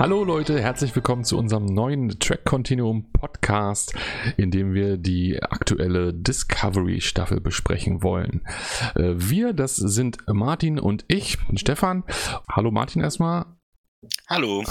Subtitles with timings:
[0.00, 3.94] Hallo Leute, herzlich willkommen zu unserem neuen Track Continuum Podcast,
[4.38, 8.40] in dem wir die aktuelle Discovery Staffel besprechen wollen.
[8.94, 12.04] Äh, wir, das sind Martin und ich, Stefan.
[12.50, 13.44] Hallo Martin erstmal.
[14.26, 14.64] Hallo.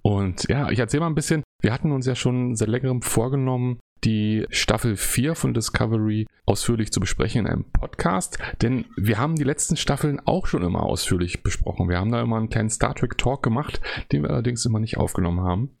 [0.00, 1.42] Und ja, ich erzähle mal ein bisschen.
[1.60, 7.00] Wir hatten uns ja schon seit längerem vorgenommen, die Staffel 4 von Discovery ausführlich zu
[7.00, 11.88] besprechen in einem Podcast, denn wir haben die letzten Staffeln auch schon immer ausführlich besprochen.
[11.88, 14.96] Wir haben da immer einen kleinen Star Trek Talk gemacht, den wir allerdings immer nicht
[14.96, 15.78] aufgenommen haben.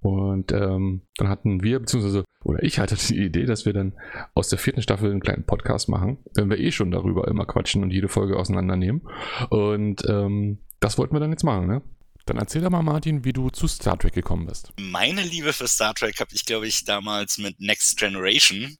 [0.00, 3.94] Und ähm, dann hatten wir, beziehungsweise, oder ich hatte die Idee, dass wir dann
[4.34, 7.82] aus der vierten Staffel einen kleinen Podcast machen, wenn wir eh schon darüber immer quatschen
[7.82, 9.02] und jede Folge auseinandernehmen.
[9.48, 11.82] Und ähm, das wollten wir dann jetzt machen, ne?
[12.30, 14.72] Dann erzähl doch mal, Martin, wie du zu Star Trek gekommen bist.
[14.78, 18.78] Meine Liebe für Star Trek habe ich, glaube ich, damals mit Next Generation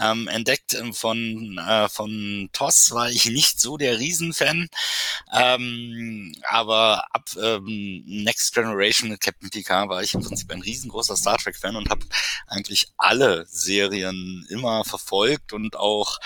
[0.00, 0.72] ähm, entdeckt.
[0.72, 4.68] Ähm, von, äh, von TOS war ich nicht so der Riesenfan.
[5.30, 11.18] Ähm, aber ab ähm, Next Generation mit Captain Picard war ich im Prinzip ein riesengroßer
[11.18, 12.06] Star Trek-Fan und habe
[12.46, 16.18] eigentlich alle Serien immer verfolgt und auch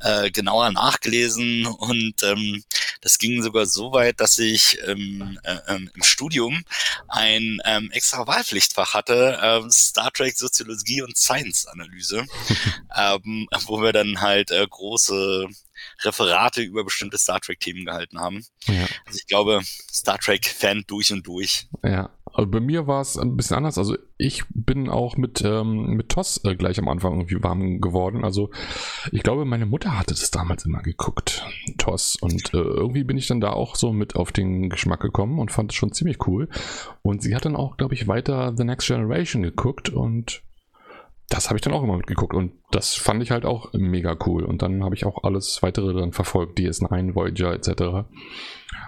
[0.00, 1.64] äh, genauer nachgelesen.
[1.64, 2.62] Und ähm,
[3.00, 6.64] das ging sogar so weit, dass ich ähm, äh, ähm, im Studium
[7.06, 12.26] ein ähm, extra Wahlpflichtfach hatte, ähm, Star Trek Soziologie und Science Analyse,
[12.96, 15.46] ähm, wo wir dann halt äh, große
[16.02, 18.44] Referate über bestimmte Star Trek-Themen gehalten haben.
[18.66, 18.86] Ja.
[19.06, 19.60] Also ich glaube,
[19.92, 21.68] Star Trek-Fan durch und durch.
[21.84, 23.78] Ja, also bei mir war es ein bisschen anders.
[23.78, 28.24] Also ich bin auch mit, ähm, mit TOS äh, gleich am Anfang irgendwie warm geworden.
[28.24, 28.50] Also
[29.10, 31.44] ich glaube, meine Mutter hatte das damals immer geguckt,
[31.78, 32.16] TOS.
[32.20, 35.50] Und äh, irgendwie bin ich dann da auch so mit auf den Geschmack gekommen und
[35.50, 36.48] fand es schon ziemlich cool.
[37.02, 40.42] Und sie hat dann auch, glaube ich, weiter The Next Generation geguckt und
[41.28, 44.44] das habe ich dann auch immer mitgeguckt und das fand ich halt auch mega cool.
[44.44, 48.08] Und dann habe ich auch alles weitere dann verfolgt, DS9, Voyager etc.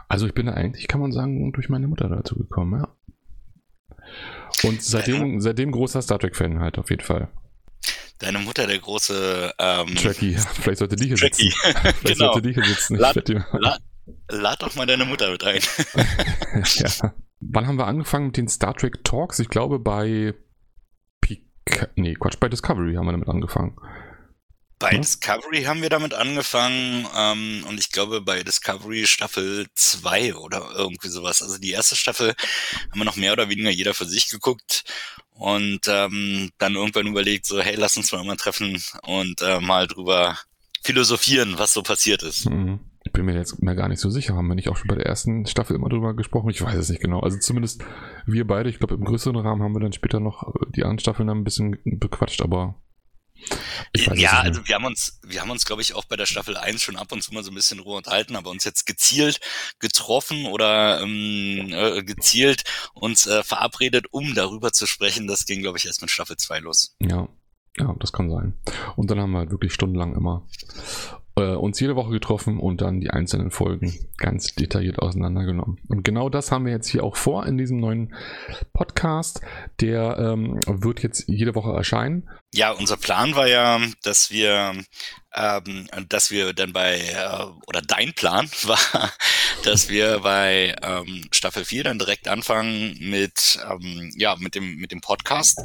[0.08, 2.88] Also ich bin da eigentlich, kann man sagen, durch meine Mutter dazu gekommen, ja.
[4.68, 7.28] Und seitdem, seitdem großer Star Trek-Fan halt auf jeden Fall.
[8.18, 11.50] Deine Mutter, der große ähm, Trekkie, vielleicht sollte die hier Trekkie.
[11.50, 11.58] sitzen.
[11.72, 12.32] Vielleicht genau.
[12.32, 12.96] sollte die hier sitzen.
[12.96, 13.16] Lad,
[13.52, 13.80] lad,
[14.28, 15.60] lad doch mal deine Mutter mit ein.
[16.64, 17.14] ja.
[17.40, 19.38] Wann haben wir angefangen mit den Star Trek Talks?
[19.38, 20.34] Ich glaube bei
[21.96, 23.76] Nee, Quatsch, bei Discovery haben wir damit angefangen.
[24.80, 24.98] Bei ja?
[24.98, 31.08] Discovery haben wir damit angefangen ähm, und ich glaube bei Discovery Staffel 2 oder irgendwie
[31.08, 31.42] sowas.
[31.42, 32.34] Also die erste Staffel
[32.90, 34.84] haben wir noch mehr oder weniger jeder für sich geguckt
[35.34, 39.86] und ähm, dann irgendwann überlegt, so hey, lass uns mal mal treffen und äh, mal
[39.86, 40.38] drüber
[40.82, 42.48] philosophieren, was so passiert ist.
[42.48, 42.80] Mhm.
[43.10, 44.36] Ich bin mir jetzt mehr gar nicht so sicher.
[44.36, 46.48] Haben wir nicht auch schon bei der ersten Staffel immer drüber gesprochen?
[46.50, 47.18] Ich weiß es nicht genau.
[47.18, 47.82] Also zumindest
[48.24, 51.28] wir beide, ich glaube im größeren Rahmen haben wir dann später noch die anderen Staffeln
[51.28, 52.76] ein bisschen bequatscht, aber
[54.14, 56.82] ja, also wir haben uns, wir haben uns, glaube ich, auch bei der Staffel 1
[56.82, 59.40] schon ab und zu mal so ein bisschen Ruhe unterhalten, aber uns jetzt gezielt
[59.80, 62.62] getroffen oder ähm, äh, gezielt
[62.94, 66.60] uns äh, verabredet, um darüber zu sprechen, das ging, glaube ich, erst mit Staffel 2
[66.60, 66.96] los.
[67.00, 67.28] Ja,
[67.76, 68.54] ja, das kann sein.
[68.94, 70.46] Und dann haben wir halt wirklich stundenlang immer
[71.40, 75.78] äh, uns jede Woche getroffen und dann die einzelnen Folgen ganz detailliert auseinandergenommen.
[75.88, 78.14] Und genau das haben wir jetzt hier auch vor in diesem neuen
[78.72, 79.40] Podcast.
[79.80, 82.28] Der ähm, wird jetzt jede Woche erscheinen.
[82.52, 84.74] Ja, unser Plan war ja, dass wir
[85.34, 89.12] ähm, dass wir dann bei, äh, oder dein Plan war,
[89.62, 94.90] dass wir bei ähm, Staffel 4 dann direkt anfangen mit, ähm, ja, mit dem, mit
[94.90, 95.60] dem Podcast.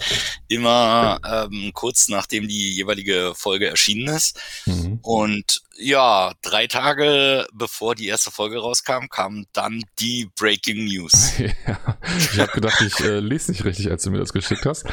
[0.48, 4.40] Immer ähm, kurz nachdem die jeweilige Folge erschienen ist.
[4.66, 5.00] Mhm.
[5.02, 11.34] Und ja, drei Tage bevor die erste Folge rauskam, kam dann die Breaking News.
[11.40, 14.86] ja, ich habe gedacht, ich äh, lese nicht richtig, als du mir das geschickt hast.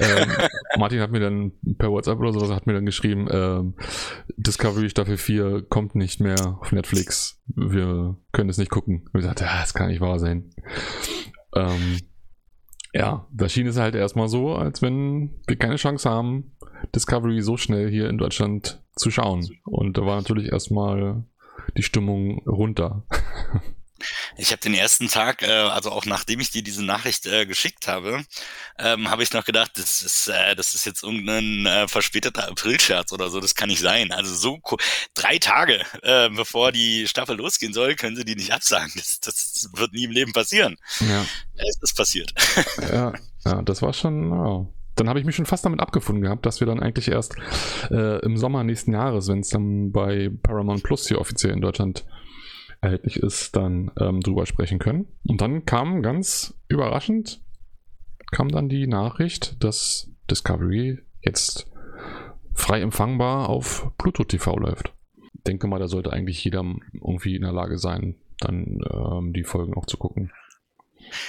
[0.00, 0.32] Ähm,
[0.76, 1.33] Martin hat mir dann
[1.78, 3.74] per WhatsApp oder sowas hat mir dann geschrieben, ähm,
[4.36, 7.42] Discovery Staffel 4 kommt nicht mehr auf Netflix.
[7.46, 9.08] Wir können es nicht gucken.
[9.12, 10.50] Und ich dachte, ja, das kann nicht wahr sein.
[11.54, 11.98] Ähm,
[12.92, 16.52] ja, da schien es halt erstmal so, als wenn wir keine Chance haben,
[16.94, 19.48] Discovery so schnell hier in Deutschland zu schauen.
[19.64, 21.24] Und da war natürlich erstmal
[21.76, 23.04] die Stimmung runter.
[24.36, 27.88] Ich habe den ersten Tag, äh, also auch nachdem ich dir diese Nachricht äh, geschickt
[27.88, 28.24] habe,
[28.78, 33.12] ähm, habe ich noch gedacht, das ist, äh, das ist jetzt irgendein äh, verspäteter Aprilscherz
[33.12, 33.40] oder so.
[33.40, 34.12] Das kann nicht sein.
[34.12, 34.60] Also so
[35.14, 38.92] drei Tage äh, bevor die Staffel losgehen soll, können sie die nicht absagen.
[38.96, 40.76] Das, das wird nie im Leben passieren.
[41.00, 41.24] Ja.
[41.56, 42.32] Es ist passiert.
[42.92, 43.12] Ja,
[43.44, 44.32] ja das war schon.
[44.32, 47.34] Oh dann habe ich mich schon fast damit abgefunden gehabt, dass wir dann eigentlich erst
[47.90, 52.04] äh, im Sommer nächsten Jahres, wenn es dann bei Paramount Plus hier offiziell in Deutschland
[52.84, 55.08] erhältlich ist, dann ähm, drüber sprechen können.
[55.26, 57.40] Und dann kam ganz überraschend,
[58.30, 61.66] kam dann die Nachricht, dass Discovery jetzt
[62.54, 64.92] frei empfangbar auf Pluto TV läuft.
[65.34, 69.44] Ich denke mal, da sollte eigentlich jeder irgendwie in der Lage sein, dann ähm, die
[69.44, 70.32] Folgen auch zu gucken.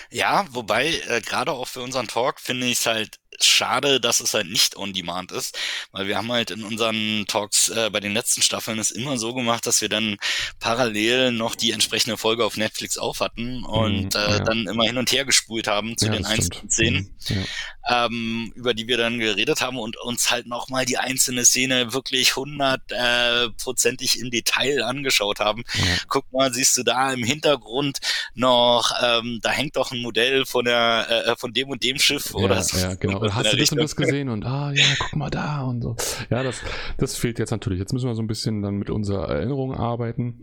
[0.09, 4.33] Ja, wobei, äh, gerade auch für unseren Talk finde ich es halt schade, dass es
[4.33, 5.57] halt nicht on demand ist,
[5.91, 9.33] weil wir haben halt in unseren Talks äh, bei den letzten Staffeln es immer so
[9.33, 10.17] gemacht, dass wir dann
[10.59, 14.97] parallel noch die entsprechende Folge auf Netflix auf hatten und mm, äh, dann immer hin
[14.97, 17.45] und her gespult haben zu ja, den einzelnen Szenen, mhm,
[17.87, 18.05] ja.
[18.05, 22.35] ähm, über die wir dann geredet haben und uns halt nochmal die einzelne Szene wirklich
[22.35, 25.63] hundertprozentig äh, im Detail angeschaut haben.
[25.73, 25.83] Ja.
[26.07, 27.99] Guck mal, siehst du da im Hintergrund
[28.33, 32.33] noch, ähm, da hängt doch ein Modell von der äh, von dem und dem Schiff
[32.33, 32.77] oder so.
[32.77, 35.81] Ja, genau hast du das und das gesehen und ah ja, guck mal da und
[35.81, 35.95] so.
[36.29, 36.61] Ja, das,
[36.97, 37.79] das fehlt jetzt natürlich.
[37.79, 40.41] Jetzt müssen wir so ein bisschen dann mit unserer Erinnerung arbeiten.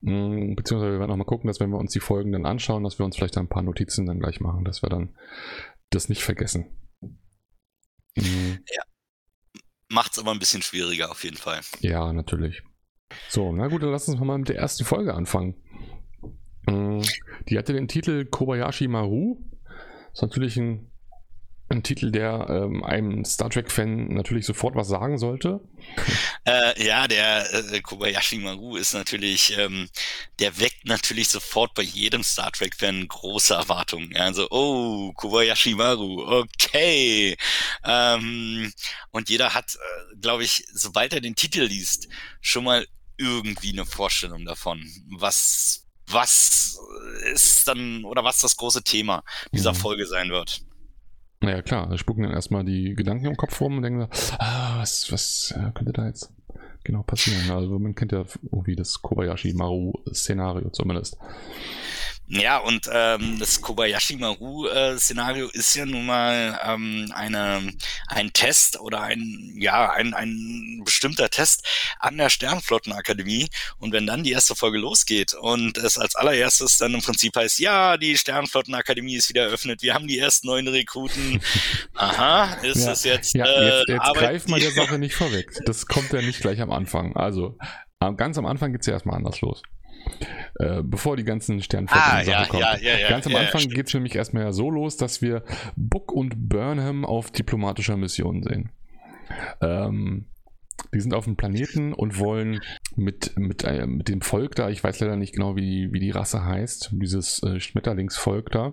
[0.00, 2.84] Mm, beziehungsweise wir werden auch mal gucken, dass wenn wir uns die Folgen dann anschauen,
[2.84, 5.14] dass wir uns vielleicht ein paar Notizen dann gleich machen, dass wir dann
[5.90, 6.66] das nicht vergessen.
[8.16, 8.58] Mhm.
[8.74, 8.82] Ja.
[9.88, 11.60] Macht's aber ein bisschen schwieriger auf jeden Fall.
[11.80, 12.62] Ja, natürlich.
[13.28, 15.54] So, na gut, dann lass uns mal mit der ersten Folge anfangen.
[16.66, 17.02] Mm,
[17.48, 19.38] die hatte den Titel Kobayashi Maru.
[19.64, 20.90] Das ist natürlich ein
[21.68, 25.60] ein Titel, der ähm, einem Star Trek-Fan natürlich sofort was sagen sollte.
[26.44, 29.88] Äh, ja, der äh, Kobayashi Maru ist natürlich, ähm,
[30.38, 34.16] der weckt natürlich sofort bei jedem Star Trek-Fan große Erwartungen.
[34.16, 37.36] Also, oh, Kobayashi Maru, okay.
[37.84, 38.72] Ähm,
[39.10, 42.08] und jeder hat, äh, glaube ich, sobald er den Titel liest,
[42.40, 42.86] schon mal
[43.16, 44.84] irgendwie eine Vorstellung davon,
[45.18, 46.78] was was
[47.32, 49.76] ist dann oder was das große Thema dieser mhm.
[49.76, 50.60] Folge sein wird.
[51.40, 55.12] Naja, klar, da spucken dann erstmal die Gedanken im Kopf rum und denken, ah, was,
[55.12, 56.32] was äh, könnte da jetzt
[56.82, 57.50] genau passieren?
[57.50, 61.18] Also man kennt ja irgendwie das Kobayashi Maru-Szenario zumindest.
[62.28, 67.72] Ja, und ähm, das Kobayashi Maru-Szenario äh, ist ja nun mal ähm, eine,
[68.08, 71.64] ein Test oder ein, ja, ein, ein bestimmter Test
[72.00, 73.48] an der Sternflottenakademie.
[73.78, 77.60] Und wenn dann die erste Folge losgeht und es als allererstes dann im Prinzip heißt,
[77.60, 81.40] ja, die Sternflottenakademie ist wieder eröffnet, wir haben die ersten neun Rekruten.
[81.94, 83.34] Aha, ist ja, es jetzt.
[83.34, 85.52] Ja, äh, jetzt, jetzt greif mal der Sache nicht vorweg.
[85.64, 87.14] Das kommt ja nicht gleich am Anfang.
[87.16, 87.56] Also
[88.16, 89.62] ganz am Anfang geht's ja erstmal anders los.
[90.58, 92.62] Äh, bevor die ganzen Sternflotten ah, ja, kommen.
[92.62, 95.42] Ja, ja, Ganz am Anfang geht es nämlich erstmal so los, dass wir
[95.76, 98.70] Book und Burnham auf diplomatischer Mission sehen.
[99.60, 100.26] Ähm,
[100.94, 102.60] die sind auf dem Planeten und wollen
[102.94, 106.10] mit, mit, äh, mit dem Volk da, ich weiß leider nicht genau, wie, wie die
[106.10, 108.72] Rasse heißt, dieses äh, Schmetterlingsvolk da,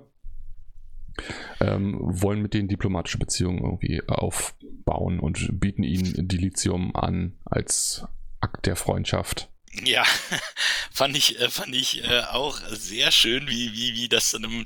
[1.59, 8.05] ähm, wollen mit denen diplomatische Beziehungen irgendwie aufbauen und bieten ihnen Dilithium an als
[8.41, 9.49] Akt der Freundschaft.
[9.81, 10.05] Ja,
[10.91, 14.63] fand ich, äh, fand ich äh, auch sehr schön, wie, wie, wie das dann im,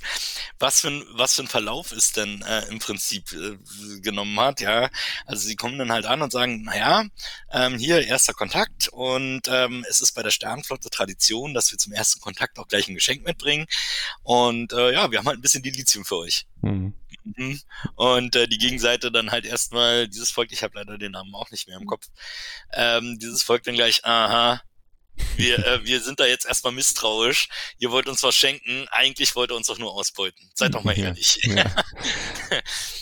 [0.60, 3.58] was für ein, was für ein Verlauf es denn äh, im Prinzip äh,
[4.02, 4.90] genommen hat, ja.
[5.26, 7.06] Also sie kommen dann halt an und sagen, naja,
[7.52, 11.94] ähm, hier erster Kontakt und ähm, es ist bei der Sternflotte Tradition, dass wir zum
[11.94, 13.66] ersten Kontakt auch gleich ein Geschenk mitbringen.
[14.24, 16.48] Und äh, ja, wir haben halt ein bisschen Dilithium für euch.
[16.62, 16.94] Mhm.
[17.24, 17.62] mhm.
[17.96, 21.50] Und äh, die Gegenseite dann halt erstmal, dieses Volk, ich habe leider den Namen auch
[21.52, 22.08] nicht mehr im Kopf,
[22.74, 24.62] ähm, dieses Volk dann gleich, aha,
[25.36, 27.50] wir, äh, wir sind da jetzt erstmal misstrauisch.
[27.80, 30.50] Ihr wollt uns was schenken, eigentlich wollt ihr uns doch nur ausbeuten.
[30.54, 31.40] Seid doch mal ehrlich.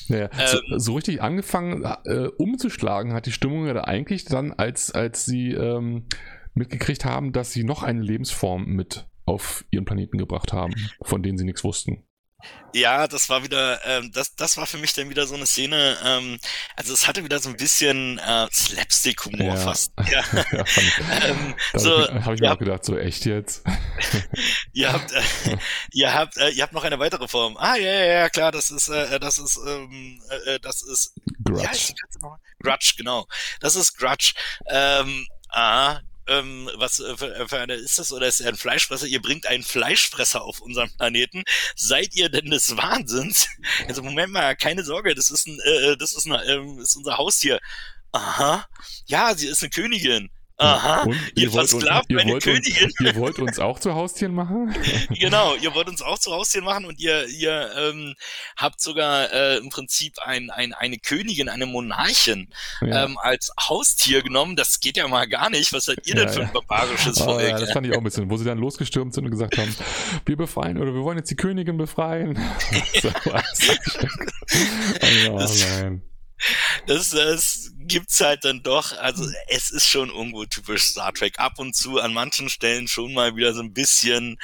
[0.07, 0.29] Ja.
[0.29, 0.47] ja.
[0.47, 5.25] so, ähm, so, richtig angefangen äh, umzuschlagen hat die Stimmung ja eigentlich dann, als, als
[5.25, 6.07] sie ähm,
[6.53, 11.38] mitgekriegt haben, dass sie noch eine Lebensform mit auf ihren Planeten gebracht haben, von denen
[11.38, 12.03] sie nichts wussten.
[12.75, 15.98] Ja, das war wieder, ähm, das, das war für mich dann wieder so eine Szene,
[16.04, 16.38] ähm,
[16.75, 19.56] also es hatte wieder so ein bisschen äh, Slapstick-Humor ja.
[19.56, 19.94] fast.
[20.12, 20.22] Ja.
[20.52, 20.66] ja
[21.24, 23.64] ähm, so, habe ich mir auch gedacht, so echt jetzt?
[24.74, 25.22] ihr habt, äh,
[25.94, 27.56] ihr habt, äh, ihr habt noch eine weitere Form.
[27.56, 31.14] Ah, ja, ja, ja, klar, das ist, äh, das ist, ähm, äh, das ist,
[31.46, 31.64] Grudge.
[31.64, 33.25] Ja, Grudge, genau.
[33.62, 34.34] Das ist Grudge.
[34.68, 38.58] Ähm, ah, ähm, was äh, für, äh, für eine ist das oder ist er ein
[38.58, 39.08] Fleischfresser?
[39.08, 41.44] Ihr bringt einen Fleischfresser auf unseren Planeten.
[41.75, 43.48] Seid ihr denn des Wahnsinns?
[43.88, 46.96] Also Moment mal, keine Sorge, das ist ein, äh, äh das ist, ein, ähm, ist
[46.96, 47.60] unser Haustier.
[48.12, 48.67] Aha,
[49.08, 50.29] ja, sie ist eine Königin.
[50.57, 52.85] Aha, und ihr, ihr versklavt meine ihr Königin.
[52.85, 54.74] Uns, ihr wollt uns auch zu Haustieren machen?
[55.09, 58.15] genau, ihr wollt uns auch zu Haustieren machen und ihr, ihr ähm,
[58.55, 62.47] habt sogar äh, im Prinzip ein, ein, eine Königin, eine Monarchin
[62.79, 63.03] ja.
[63.03, 64.55] ähm, als Haustier genommen.
[64.55, 65.74] Das geht ja mal gar nicht.
[65.74, 67.50] Was seid ihr ja, denn für ein barbarisches oh, Volk?
[67.50, 69.75] Ja, das fand ich auch ein bisschen, wo sie dann losgestürmt sind und gesagt haben,
[70.25, 72.35] wir befreien oder wir wollen jetzt die Königin befreien.
[73.01, 73.09] so,
[75.31, 75.41] oh,
[75.81, 76.01] nein
[76.88, 78.98] das, das gibt's halt dann doch.
[78.98, 81.40] Also es ist schon irgendwo typisch Star Trek.
[81.40, 84.38] Ab und zu an manchen Stellen schon mal wieder so ein bisschen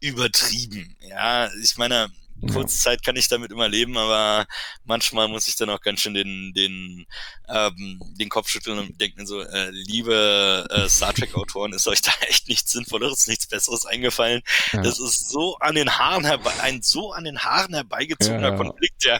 [0.00, 0.96] übertrieben.
[1.00, 2.10] Ja, ich meine,
[2.46, 4.46] Kurzzeit kann ich damit immer leben, aber
[4.84, 7.06] manchmal muss ich dann auch ganz schön den, den,
[7.48, 12.12] ähm, den Kopf schütteln und denken so, äh, liebe äh, Star Trek-Autoren, ist euch da
[12.28, 14.42] echt nichts Sinnvolleres, nichts Besseres eingefallen?
[14.72, 14.82] Ja.
[14.82, 19.04] Das ist so an den Haaren herbei, ein so an den Haaren herbeigezogener ja, Konflikt,
[19.04, 19.18] ja.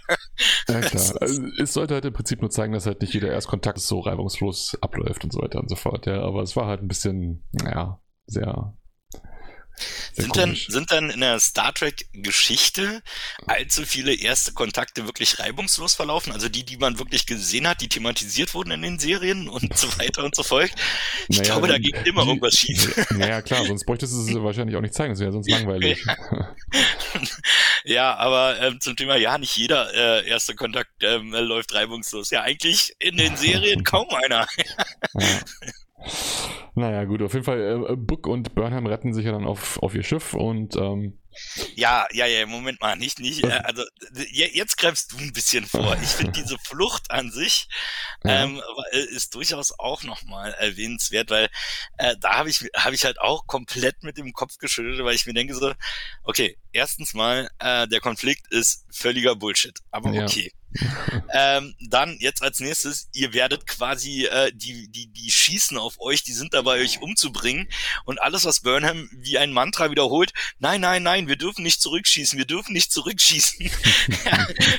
[0.68, 1.14] Ja, klar.
[1.20, 4.76] Also, es sollte halt im Prinzip nur zeigen, dass halt nicht jeder Erstkontakt so reibungslos
[4.80, 6.22] abläuft und so weiter und so fort, ja.
[6.22, 8.74] Aber es war halt ein bisschen, naja, sehr
[10.12, 13.02] sind denn, sind dann in der Star Trek-Geschichte
[13.46, 16.32] allzu viele erste Kontakte wirklich reibungslos verlaufen?
[16.32, 19.88] Also die, die man wirklich gesehen hat, die thematisiert wurden in den Serien und so
[19.98, 20.70] weiter und so fort?
[21.28, 22.96] Ich naja, glaube, da ging immer die, irgendwas schief.
[23.10, 26.04] Naja, klar, sonst bräuchtest du es wahrscheinlich auch nicht zeigen, das wäre sonst langweilig.
[26.04, 26.48] Ja,
[27.84, 32.30] ja aber ähm, zum Thema, ja, nicht jeder äh, erste Kontakt ähm, läuft reibungslos.
[32.30, 34.46] Ja, eigentlich in den Serien kaum einer.
[35.14, 35.40] ja.
[36.78, 39.96] Naja, gut, auf jeden Fall, äh, Book und Burnham retten sich ja dann auf, auf
[39.96, 41.18] ihr Schiff und ähm,
[41.74, 43.82] ja, ja, ja, Moment mal, nicht, nicht, äh, also
[44.30, 45.96] jetzt greifst du ein bisschen vor.
[46.00, 47.68] Ich finde diese Flucht an sich
[48.24, 48.44] ja.
[48.44, 51.48] ähm, äh, ist durchaus auch nochmal erwähnenswert, weil
[51.96, 55.26] äh, da habe ich, hab ich halt auch komplett mit dem Kopf geschüttelt, weil ich
[55.26, 55.72] mir denke so,
[56.22, 60.52] okay, erstens mal, äh, der Konflikt ist völliger Bullshit, aber okay.
[61.32, 66.22] ähm, dann jetzt als nächstes, ihr werdet quasi äh, die, die, die schießen auf euch,
[66.22, 67.68] die sind dabei, euch umzubringen.
[68.04, 72.38] Und alles, was Burnham wie ein Mantra wiederholt, nein, nein, nein, wir dürfen nicht zurückschießen,
[72.38, 73.58] wir dürfen nicht zurückschießen.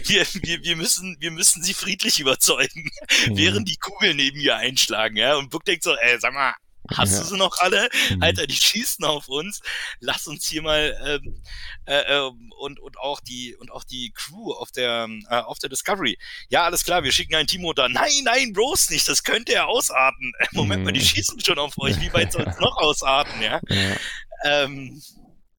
[0.05, 2.89] wir, wir, wir, müssen, wir müssen sie friedlich überzeugen,
[3.27, 3.38] mhm.
[3.38, 5.17] während die Kugeln neben ihr einschlagen.
[5.17, 5.36] Ja?
[5.36, 6.53] Und Book denkt so, ey, sag mal,
[6.96, 7.19] Hast ja.
[7.19, 7.89] du sie noch alle?
[8.10, 8.24] Mhm.
[8.24, 9.62] Alter, die schießen auf uns.
[10.00, 11.41] Lass uns hier mal ähm,
[11.86, 15.69] äh, äh, und und auch die und auch die Crew auf der äh, auf der
[15.69, 16.17] Discovery.
[16.50, 17.89] Ja, alles klar, wir schicken ein Timo da.
[17.89, 19.08] Nein, nein, bloß nicht.
[19.08, 20.34] Das könnte ja ausarten.
[20.51, 20.86] Moment mhm.
[20.86, 21.05] mal, die mhm.
[21.05, 22.00] schießen schon auf euch.
[22.00, 23.41] Wie weit soll es noch ausarten?
[23.41, 23.60] Ja.
[23.69, 23.96] ja.
[24.43, 25.01] Ähm,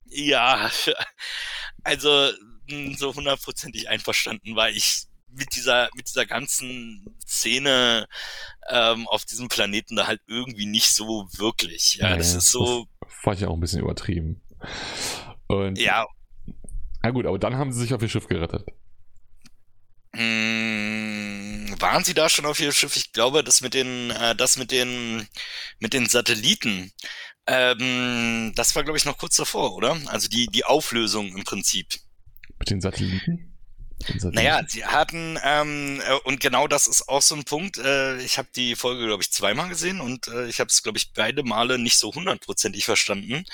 [0.06, 0.70] ja,
[1.84, 2.30] also
[2.68, 8.08] hm, so hundertprozentig einverstanden war ich mit dieser, mit dieser ganzen Szene
[8.68, 11.96] ähm, auf diesem Planeten da halt irgendwie nicht so wirklich.
[11.96, 12.86] Ja, ja das ist so.
[13.00, 14.42] Das fand ich auch ein bisschen übertrieben.
[15.46, 16.06] Und, ja.
[17.02, 18.66] Na gut, aber dann haben sie sich auf ihr Schiff gerettet.
[20.14, 22.96] Hm, waren sie da schon auf ihr Schiff?
[22.96, 25.28] Ich glaube, das mit den, äh, das mit den,
[25.78, 26.92] mit den Satelliten,
[27.46, 29.96] ähm, das war, glaube ich, noch kurz davor, oder?
[30.06, 31.86] Also die, die Auflösung im Prinzip.
[32.58, 33.49] Mit den Satelliten?
[34.22, 38.38] Naja, sie hatten, ähm, äh, und genau das ist auch so ein Punkt, äh, ich
[38.38, 41.42] habe die Folge, glaube ich, zweimal gesehen und äh, ich habe es, glaube ich, beide
[41.42, 43.44] Male nicht so hundertprozentig verstanden.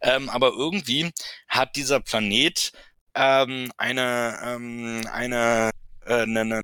[0.00, 1.10] Ähm, aber irgendwie
[1.48, 2.72] hat dieser Planet
[3.14, 5.70] ähm, eine, ähm, eine,
[6.06, 6.62] äh, eine, eine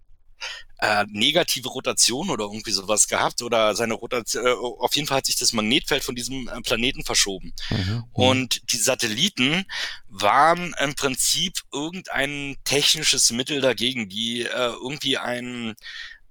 [0.78, 5.26] äh, negative Rotation oder irgendwie sowas gehabt oder seine Rotation, äh, auf jeden Fall hat
[5.26, 7.52] sich das Magnetfeld von diesem äh, Planeten verschoben.
[7.70, 8.04] Mhm, mhm.
[8.12, 9.64] Und die Satelliten
[10.08, 15.74] waren im Prinzip irgendein technisches Mittel dagegen, die äh, irgendwie ein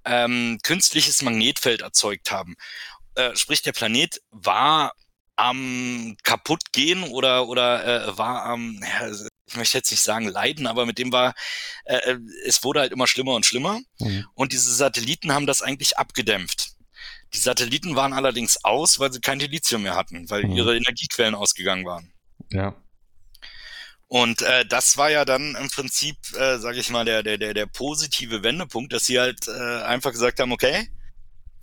[0.04, 2.54] ähm, künstliches Magnetfeld erzeugt haben.
[3.14, 4.92] Äh, sprich, der Planet war
[5.36, 9.10] am kaputt gehen oder oder äh, war am ja,
[9.46, 11.34] ich möchte jetzt nicht sagen leiden, aber mit dem war,
[11.84, 13.80] äh, äh, es wurde halt immer schlimmer und schlimmer.
[13.98, 14.26] Mhm.
[14.34, 16.72] Und diese Satelliten haben das eigentlich abgedämpft.
[17.34, 20.52] Die Satelliten waren allerdings aus, weil sie kein Lithium mehr hatten, weil mhm.
[20.52, 22.12] ihre Energiequellen ausgegangen waren.
[22.50, 22.74] Ja.
[24.06, 27.54] Und äh, das war ja dann im Prinzip, äh, sage ich mal, der, der, der,
[27.54, 30.88] der positive Wendepunkt, dass sie halt äh, einfach gesagt haben, okay,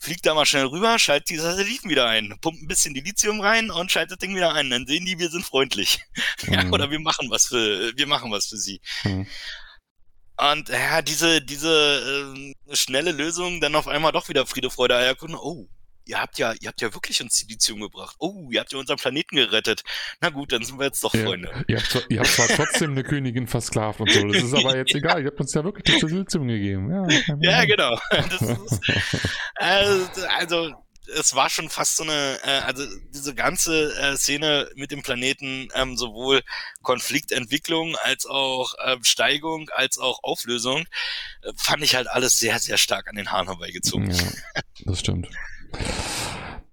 [0.02, 3.40] fliegt da mal schnell rüber, schaltet die Satelliten wieder ein, pumpt ein bisschen die Lithium
[3.40, 4.70] rein und schaltet das Ding wieder ein.
[4.70, 6.00] Dann sehen die, wir sind freundlich.
[6.44, 6.54] Mhm.
[6.54, 8.82] ja, oder wir machen was für, wir machen was für sie.
[9.04, 9.28] Mhm.
[10.38, 12.34] Und ja, diese, diese
[12.68, 15.36] äh, schnelle Lösung, dann auf einmal doch wieder Friede, Freude, Eierkuchen.
[15.36, 15.68] Oh,
[16.06, 18.16] ihr habt ja, ihr habt ja wirklich uns Silizium gebracht.
[18.20, 19.84] Oh, ihr habt ja unseren Planeten gerettet.
[20.20, 21.50] Na gut, dann sind wir jetzt doch Freunde.
[21.52, 24.78] Ja, ihr, habt, ihr, habt, zwar trotzdem eine Königin versklavt und so, das ist aber
[24.78, 26.92] jetzt egal, ihr habt uns ja wirklich das Silizium gegeben.
[26.92, 27.94] Ja, ja genau.
[28.12, 28.82] Ist,
[29.56, 30.76] also, also,
[31.18, 35.70] es war schon fast so eine, äh, also diese ganze äh, Szene mit dem Planeten,
[35.76, 36.42] ähm, sowohl
[36.82, 40.86] Konfliktentwicklung als auch äh, Steigung, als auch Auflösung,
[41.42, 44.12] äh, fand ich halt alles sehr, sehr stark an den Haaren herbeigezogen.
[44.12, 45.28] Ja, das stimmt.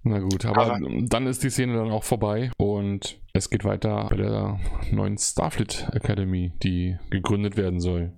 [0.02, 4.07] Na gut, aber, aber, dann ist die Szene dann auch vorbei und es geht weiter
[4.09, 8.12] bei der neuen Starfleet Academy, die gegründet werden soll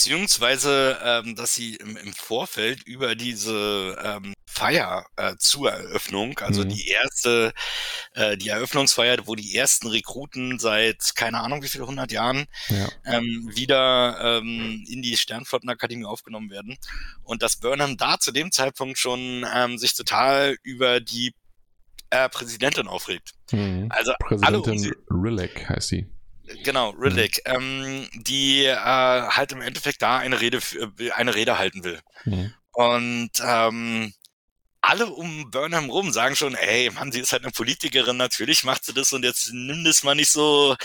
[0.00, 6.64] beziehungsweise ähm, dass sie im, im Vorfeld über diese ähm, Feier äh, zur Eröffnung, also
[6.64, 6.70] mhm.
[6.70, 7.52] die erste,
[8.14, 12.88] äh, die Eröffnungsfeier, wo die ersten Rekruten seit keine Ahnung wie viele hundert Jahren ja.
[13.04, 16.78] ähm, wieder ähm, in die Sternflottenakademie aufgenommen werden
[17.22, 21.34] und dass Burnham da zu dem Zeitpunkt schon ähm, sich total über die
[22.08, 23.32] äh, Präsidentin aufregt.
[23.52, 23.88] Mhm.
[23.90, 26.06] Also Präsidentin Rilek heißt sie.
[26.64, 27.54] Genau, Riddick, mhm.
[27.54, 30.58] ähm, die äh, halt im Endeffekt da eine Rede,
[30.98, 32.00] äh, eine Rede halten will.
[32.24, 32.52] Mhm.
[32.72, 34.12] Und ähm,
[34.80, 38.84] alle um Burnham rum sagen schon, ey, Mann, sie ist halt eine Politikerin, natürlich macht
[38.84, 40.76] sie das und jetzt nimm das mal nicht so.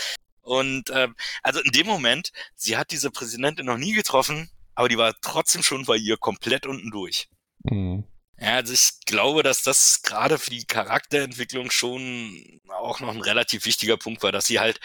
[0.42, 4.98] Und ähm, also in dem Moment, sie hat diese Präsidentin noch nie getroffen, aber die
[4.98, 7.28] war trotzdem schon bei ihr komplett unten durch.
[7.64, 8.04] Mhm.
[8.38, 13.64] Ja, also ich glaube, dass das gerade für die Charakterentwicklung schon auch noch ein relativ
[13.64, 14.78] wichtiger Punkt war, dass sie halt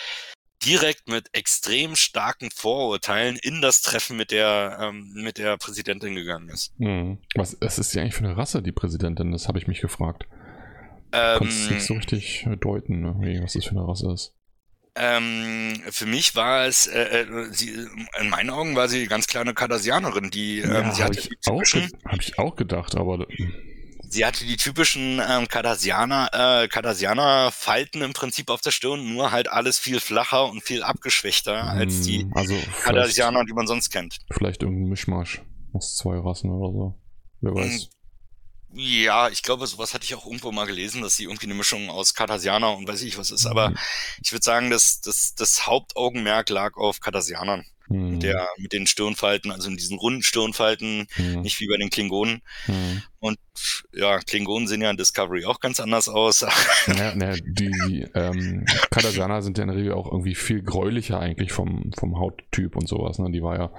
[0.66, 6.50] direkt mit extrem starken Vorurteilen in das Treffen mit der, ähm, mit der Präsidentin gegangen
[6.50, 6.74] ist.
[6.78, 7.18] Hm.
[7.36, 9.32] Was, was ist ja eigentlich für eine Rasse, die Präsidentin?
[9.32, 10.28] Das habe ich mich gefragt.
[11.14, 13.40] Ähm, Kannst nicht so richtig deuten, ne?
[13.44, 14.34] was das für eine Rasse ist.
[14.94, 17.70] Ähm, für mich war es, äh, äh, sie,
[18.20, 21.30] in meinen Augen war sie ganz klar eine Kardasianerin, die ähm, ja, sie hatte ich,
[21.48, 21.64] auch,
[22.06, 23.26] hab ich auch gedacht, aber
[24.12, 29.32] Sie hatte die typischen ähm, Cardassianer, äh, Cardassianer Falten im Prinzip auf der Stirn, nur
[29.32, 32.54] halt alles viel flacher und viel abgeschwächter als die hm, also
[32.84, 34.18] Cardassianer, die man sonst kennt.
[34.30, 35.42] Vielleicht irgendein Mischmasch
[35.72, 37.00] aus zwei Rassen oder so.
[37.40, 37.90] Wer weiß.
[38.74, 41.56] Hm, ja, ich glaube, sowas hatte ich auch irgendwo mal gelesen, dass sie irgendwie eine
[41.56, 43.46] Mischung aus Cardassianer und weiß ich was ist.
[43.46, 43.78] Aber mhm.
[44.22, 47.66] ich würde sagen, dass das, das Hauptaugenmerk lag auf Cardassianern.
[47.88, 48.12] Mhm.
[48.12, 51.42] Mit, der, mit den Stirnfalten, also in diesen runden Stirnfalten, mhm.
[51.42, 52.42] nicht wie bei den Klingonen.
[53.22, 53.38] Und
[53.94, 56.46] ja, Klingonen sehen ja in Discovery auch ganz anders aus.
[56.88, 61.52] Ja, ja die ähm, Cardassianer sind ja in der Regel auch irgendwie viel gräulicher eigentlich
[61.52, 63.20] vom, vom Hauttyp und sowas.
[63.20, 63.32] Ne?
[63.32, 63.72] Die war ja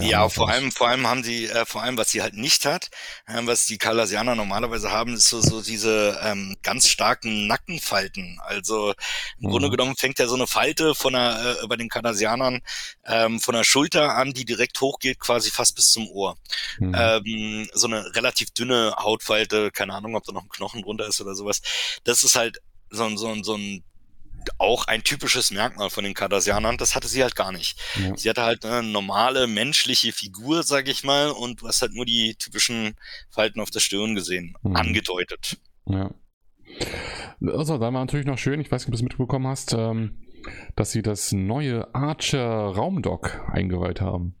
[0.00, 2.90] ja, vor allem, vor allem haben sie, äh, vor allem, was sie halt nicht hat,
[3.26, 8.40] äh, was die Kalasianer normalerweise haben, ist so, so diese ähm, ganz starken Nackenfalten.
[8.42, 8.90] Also
[9.38, 9.50] im mhm.
[9.50, 12.62] Grunde genommen fängt ja so eine Falte von der, äh, bei den Kanadianern
[13.06, 16.36] ähm, von der Schulter an, die direkt hochgeht, quasi fast bis zum Ohr.
[16.78, 16.94] Mhm.
[16.96, 21.20] Ähm, so eine relativ dünne Hautfalte, keine Ahnung, ob da noch ein Knochen drunter ist
[21.20, 21.62] oder sowas.
[22.04, 22.60] Das ist halt
[22.90, 23.84] so, ein so, ein so ein
[24.58, 27.78] auch ein typisches Merkmal von den Cardassianern, das hatte sie halt gar nicht.
[28.02, 28.16] Ja.
[28.16, 32.06] Sie hatte halt eine normale menschliche Figur, sag ich mal, und du hast halt nur
[32.06, 32.94] die typischen
[33.28, 34.76] Falten auf der Stirn gesehen, mhm.
[34.76, 35.58] angedeutet.
[35.86, 36.10] Ja.
[37.42, 40.18] Also, da war natürlich noch schön, ich weiß nicht, ob du es mitbekommen hast, ähm,
[40.76, 44.39] dass sie das neue Archer Raumdock eingeweiht haben.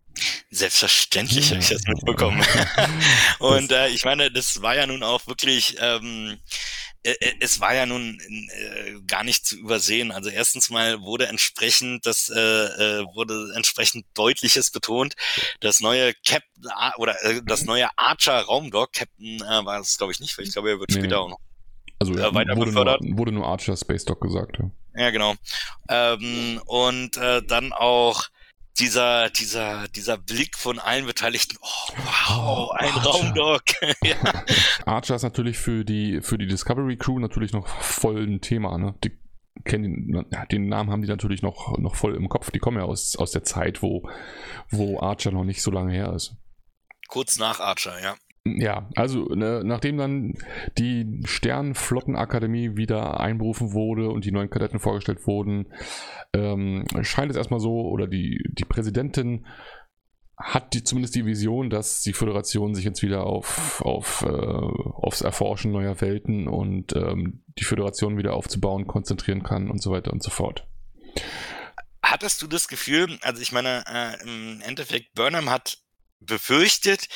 [0.50, 1.56] Selbstverständlich ja.
[1.56, 2.44] habe ich das mitbekommen.
[3.38, 6.38] und äh, ich meine, das war ja nun auch wirklich ähm,
[7.02, 10.12] äh, äh, es war ja nun äh, gar nicht zu übersehen.
[10.12, 15.14] Also erstens mal wurde entsprechend das äh, äh, wurde entsprechend deutliches betont.
[15.60, 20.20] Das neue Captain oder äh, das neue Archer Raumdock Captain äh, war es glaube ich
[20.20, 20.98] nicht, weil ich glaube er wird nee.
[20.98, 21.40] später auch noch
[21.98, 23.02] also äh, weiter wurde befördert.
[23.02, 24.58] Nur, wurde nur Archer Space Dock gesagt.
[24.58, 25.34] Ja, ja genau.
[25.88, 28.24] Ähm, und äh, dann auch
[28.78, 33.08] dieser, dieser, dieser Blick von allen Beteiligten, oh, wow, oh, ein Archer.
[33.08, 33.62] Raumdock.
[34.02, 34.44] ja.
[34.86, 38.94] Archer ist natürlich für die, für die Discovery Crew natürlich noch voll ein Thema, ne?
[39.04, 39.18] Die
[39.64, 42.50] kennen den Namen haben die natürlich noch, noch voll im Kopf.
[42.50, 44.08] Die kommen ja aus, aus der Zeit, wo,
[44.70, 46.36] wo Archer noch nicht so lange her ist.
[47.08, 48.16] Kurz nach Archer, ja.
[48.44, 50.34] Ja, also ne, nachdem dann
[50.78, 55.66] die Sternflottenakademie wieder einberufen wurde und die neuen Kadetten vorgestellt wurden,
[56.32, 59.46] ähm, scheint es erstmal so, oder die, die Präsidentin
[60.38, 65.20] hat die, zumindest die Vision, dass die Föderation sich jetzt wieder auf, auf, äh, aufs
[65.20, 70.22] Erforschen neuer Welten und ähm, die Föderation wieder aufzubauen konzentrieren kann und so weiter und
[70.22, 70.66] so fort.
[72.02, 75.78] Hattest du das Gefühl, also ich meine, äh, im Endeffekt, Burnham hat
[76.20, 77.08] befürchtet,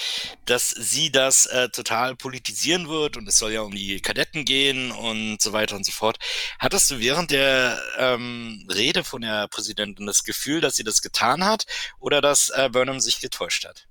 [0.47, 4.91] dass sie das äh, total politisieren wird und es soll ja um die Kadetten gehen
[4.91, 6.19] und so weiter und so fort.
[6.59, 11.45] Hattest du während der ähm, Rede von der Präsidentin das Gefühl, dass sie das getan
[11.45, 11.67] hat
[12.01, 13.87] oder dass äh, Burnham sich getäuscht hat?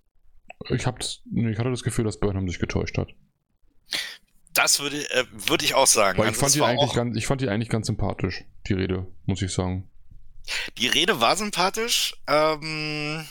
[0.69, 3.09] Ich, hab's, ich hatte das Gefühl, dass Burnham sich getäuscht hat.
[4.53, 6.17] Das würde, äh, würde ich auch sagen.
[6.17, 9.07] Weil ich, also fand die eigentlich ganz, ich fand die eigentlich ganz sympathisch, die Rede,
[9.25, 9.89] muss ich sagen.
[10.77, 12.15] Die Rede war sympathisch.
[12.27, 13.25] Ähm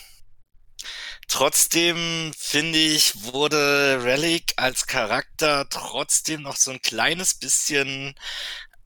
[1.29, 8.15] Trotzdem finde ich, wurde Relic als Charakter trotzdem noch so ein kleines bisschen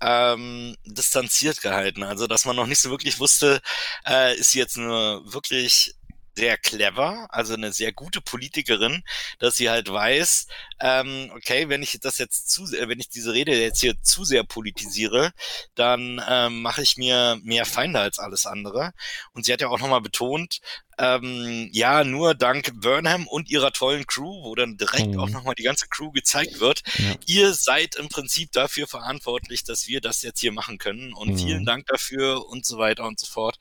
[0.00, 2.02] ähm, distanziert gehalten.
[2.02, 3.60] Also, dass man noch nicht so wirklich wusste,
[4.06, 5.94] äh, ist sie jetzt nur wirklich
[6.36, 9.02] sehr clever, also eine sehr gute Politikerin,
[9.38, 10.46] dass sie halt weiß,
[10.80, 14.44] ähm, okay, wenn ich das jetzt zu, wenn ich diese Rede jetzt hier zu sehr
[14.44, 15.32] politisiere,
[15.74, 18.92] dann ähm, mache ich mir mehr Feinde als alles andere.
[19.32, 20.60] Und sie hat ja auch nochmal betont,
[20.98, 25.20] ähm, ja, nur dank Burnham und ihrer tollen Crew, wo dann direkt mhm.
[25.20, 27.14] auch nochmal die ganze Crew gezeigt wird, ja.
[27.26, 31.38] ihr seid im Prinzip dafür verantwortlich, dass wir das jetzt hier machen können und mhm.
[31.38, 33.58] vielen Dank dafür und so weiter und so fort.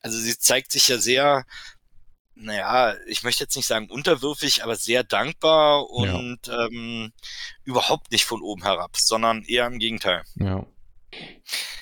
[0.00, 1.44] Also sie zeigt sich ja sehr
[2.40, 6.66] naja, ich möchte jetzt nicht sagen unterwürfig, aber sehr dankbar und ja.
[6.66, 7.12] ähm,
[7.64, 10.24] überhaupt nicht von oben herab, sondern eher im Gegenteil.
[10.36, 10.66] Ja.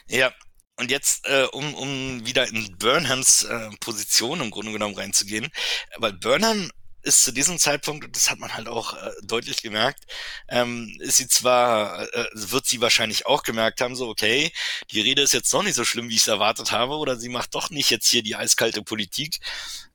[0.09, 0.33] Ja.
[0.77, 5.49] und jetzt, äh, um, um wieder in Burnhams äh, Position im Grunde genommen reinzugehen,
[5.97, 6.71] weil Burnham
[7.07, 10.05] ist zu diesem Zeitpunkt, und das hat man halt auch äh, deutlich gemerkt,
[10.49, 14.53] ähm, ist sie zwar, äh, wird sie wahrscheinlich auch gemerkt haben, so, okay,
[14.90, 17.29] die Rede ist jetzt doch nicht so schlimm, wie ich es erwartet habe, oder sie
[17.29, 19.38] macht doch nicht jetzt hier die eiskalte Politik.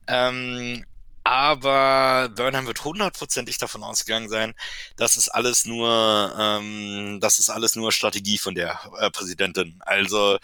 [0.06, 0.84] Ähm,
[1.24, 4.54] aber Burnham wird hundertprozentig davon ausgegangen sein,
[4.96, 9.78] dass es alles nur, ähm, das ist alles nur Strategie von der äh, Präsidentin.
[9.80, 10.38] Also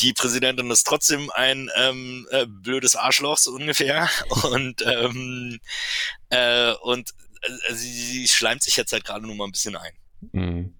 [0.00, 4.08] die Präsidentin ist trotzdem ein ähm, äh, blödes Arschloch so ungefähr
[4.52, 5.58] und ähm,
[6.30, 7.10] äh, und
[7.42, 9.92] äh, sie, sie schleimt sich jetzt halt gerade nur mal ein bisschen ein.
[10.30, 10.74] Mhm.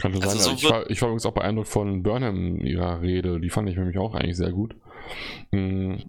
[0.00, 0.56] Könnte also sein.
[0.56, 3.40] So ich, war, ich war übrigens auch beeindruckt von Burnham ihrer Rede.
[3.40, 4.76] Die fand ich nämlich auch eigentlich sehr gut.
[5.50, 6.08] Mhm.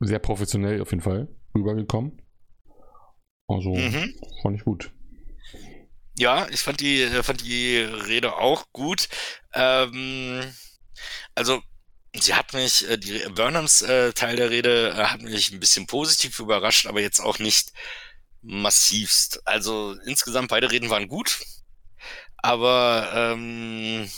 [0.00, 2.22] Sehr professionell auf jeden Fall rübergekommen.
[3.48, 4.14] Also mhm.
[4.42, 4.92] fand ich gut.
[6.18, 9.08] Ja, ich fand die, fand die Rede auch gut.
[9.54, 10.42] Ähm,
[11.34, 11.62] also,
[12.14, 15.86] sie hat mich, äh, die Burnhams äh, Teil der Rede äh, hat mich ein bisschen
[15.86, 17.72] positiv überrascht, aber jetzt auch nicht
[18.42, 19.46] massivst.
[19.46, 21.40] Also insgesamt beide Reden waren gut,
[22.36, 24.10] aber ähm,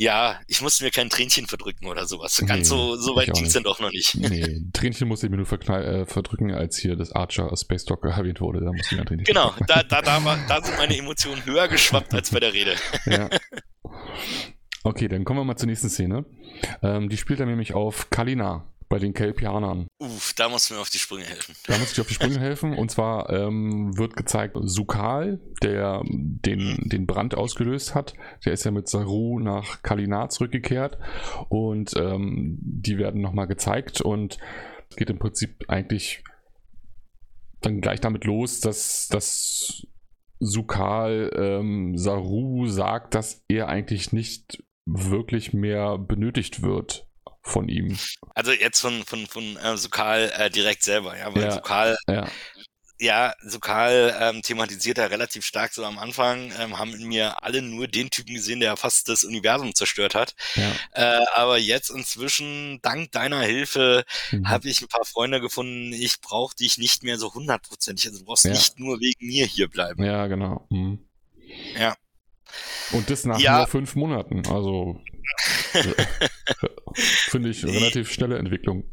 [0.00, 2.42] ja, ich musste mir kein Tränchen verdrücken oder sowas.
[2.46, 4.14] Ganz nee, so, so weit ging es dann doch noch nicht.
[4.14, 8.40] Nee, Tränchen musste ich mir nur äh, verdrücken, als hier das Archer Space Dock erwähnt
[8.40, 8.60] wurde.
[8.60, 11.44] Da musste ich mir ein Tränchen Genau, da, da, da, war, da sind meine Emotionen
[11.44, 12.76] höher geschwappt als bei der Rede.
[13.04, 13.28] Ja.
[14.82, 16.24] Okay, dann kommen wir mal zur nächsten Szene.
[16.82, 19.86] Ähm, die spielt dann nämlich auf Kalina bei den Kelpianern.
[19.98, 21.54] Uff, da muss mir auf die Sprünge helfen.
[21.66, 22.76] Da muss ich auf die Sprünge helfen.
[22.76, 28.72] Und zwar ähm, wird gezeigt, Sukal, der den, den Brand ausgelöst hat, der ist ja
[28.72, 30.98] mit Saru nach Kalina zurückgekehrt.
[31.48, 34.38] Und ähm, die werden nochmal gezeigt und
[34.90, 36.24] es geht im Prinzip eigentlich
[37.60, 39.86] dann gleich damit los, dass, dass
[40.40, 47.06] Sukal ähm, Saru sagt, dass er eigentlich nicht wirklich mehr benötigt wird
[47.42, 47.98] von ihm.
[48.34, 52.28] Also jetzt von, von, von äh, Sokal äh, direkt selber, ja, weil ja, Sokal, ja.
[52.98, 57.62] ja, Sokal ähm, thematisiert er relativ stark so am Anfang, ähm, haben in mir alle
[57.62, 60.34] nur den Typen gesehen, der fast das Universum zerstört hat.
[60.54, 60.72] Ja.
[60.92, 64.48] Äh, aber jetzt inzwischen, dank deiner Hilfe, mhm.
[64.48, 68.06] habe ich ein paar Freunde gefunden, ich brauche dich nicht mehr so hundertprozentig.
[68.06, 68.50] Also du brauchst ja.
[68.50, 70.04] nicht nur wegen mir hier bleiben.
[70.04, 70.66] Ja, genau.
[70.70, 70.98] Mhm.
[71.78, 71.96] Ja.
[72.92, 73.58] Und das nach ja.
[73.58, 74.46] nur fünf Monaten.
[74.48, 75.00] Also
[76.94, 78.84] Finde ich relativ schnelle Entwicklung.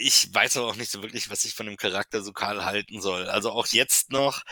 [0.00, 3.26] Ich weiß aber auch nicht so wirklich, was ich von dem Charakter Sokal halten soll.
[3.26, 4.42] Also auch jetzt noch,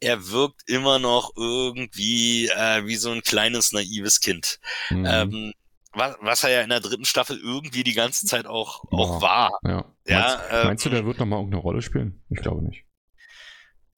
[0.00, 4.58] er wirkt immer noch irgendwie äh, wie so ein kleines, naives Kind.
[4.90, 5.06] Mhm.
[5.06, 5.52] Ähm,
[5.92, 9.58] was, was er ja in der dritten Staffel irgendwie die ganze Zeit auch, auch war.
[9.64, 9.84] Ja.
[10.06, 12.22] ja meinst, ähm, meinst du, der wird nochmal irgendeine Rolle spielen?
[12.30, 12.84] Ich glaube nicht.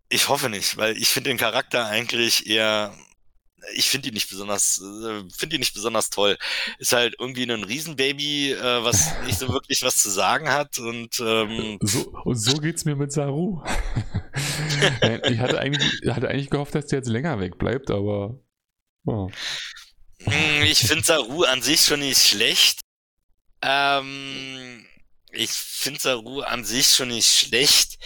[0.09, 2.95] Ich hoffe nicht, weil ich finde den Charakter eigentlich eher
[3.75, 6.38] ich finde ihn nicht besonders, äh, finde ihn nicht besonders toll.
[6.79, 11.21] Ist halt irgendwie ein Riesenbaby, äh, was nicht so wirklich was zu sagen hat und
[11.21, 13.62] ähm, so, und so geht's mir mit Saru.
[15.25, 18.38] ich hatte eigentlich, hatte eigentlich gehofft, dass der jetzt länger wegbleibt, aber
[19.05, 19.31] oh.
[20.64, 22.81] ich finde Saru an sich schon nicht schlecht.
[23.62, 24.87] Ähm,
[25.33, 27.99] ich finde Saru an sich schon nicht schlecht.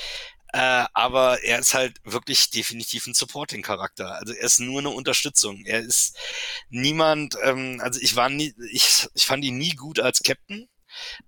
[0.52, 4.16] Äh, aber er ist halt wirklich definitiv ein Supporting-Charakter.
[4.16, 5.64] Also er ist nur eine Unterstützung.
[5.64, 6.16] Er ist
[6.68, 10.68] niemand, ähm, also ich war nie, ich, ich fand ihn nie gut als Captain.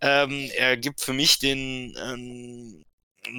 [0.00, 2.84] Ähm, er gibt für mich den, ähm,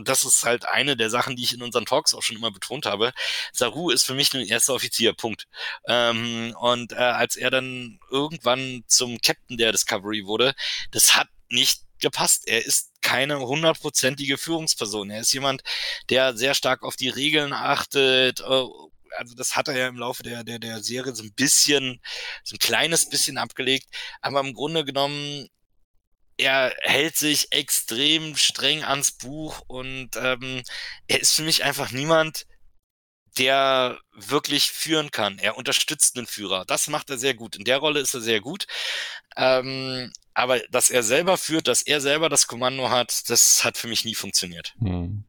[0.04, 2.86] das ist halt eine der Sachen, die ich in unseren Talks auch schon immer betont
[2.86, 3.14] habe.
[3.54, 5.48] Saru ist für mich ein erster Offizier, Punkt.
[5.88, 10.56] Ähm, und äh, als er dann irgendwann zum Captain der Discovery wurde,
[10.92, 12.48] das hat nicht gepasst.
[12.48, 15.12] Er ist keine hundertprozentige Führungsperson.
[15.12, 15.62] Er ist jemand,
[16.10, 18.40] der sehr stark auf die Regeln achtet.
[18.40, 18.66] Äh,
[19.18, 22.02] also das hat er ja im Laufe der, der, der Serie so ein bisschen,
[22.44, 23.86] so ein kleines bisschen abgelegt.
[24.22, 25.48] Aber im Grunde genommen,
[26.38, 30.64] er hält sich extrem streng ans Buch und ähm,
[31.08, 32.48] er ist für mich einfach niemand,
[33.38, 35.38] der wirklich führen kann.
[35.38, 36.66] Er unterstützt den Führer.
[36.66, 37.56] Das macht er sehr gut.
[37.56, 38.66] In der Rolle ist er sehr gut.
[39.38, 43.88] Ähm, aber dass er selber führt, dass er selber das Kommando hat, das hat für
[43.88, 44.76] mich nie funktioniert.
[44.80, 45.24] Hm.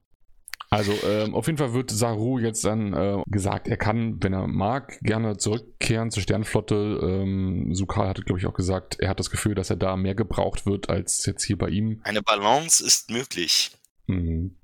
[0.69, 4.49] Also ähm, auf jeden Fall wird Saru jetzt dann äh, gesagt, er kann, wenn er
[4.49, 6.99] mag, gerne zurückkehren zur Sternflotte.
[7.03, 10.17] Ähm, Sukal hatte, glaube ich, auch gesagt, er hat das Gefühl, dass er da mehr
[10.17, 12.01] gebraucht wird als jetzt hier bei ihm.
[12.03, 13.71] Eine Balance ist möglich.
[14.07, 14.57] Mhm.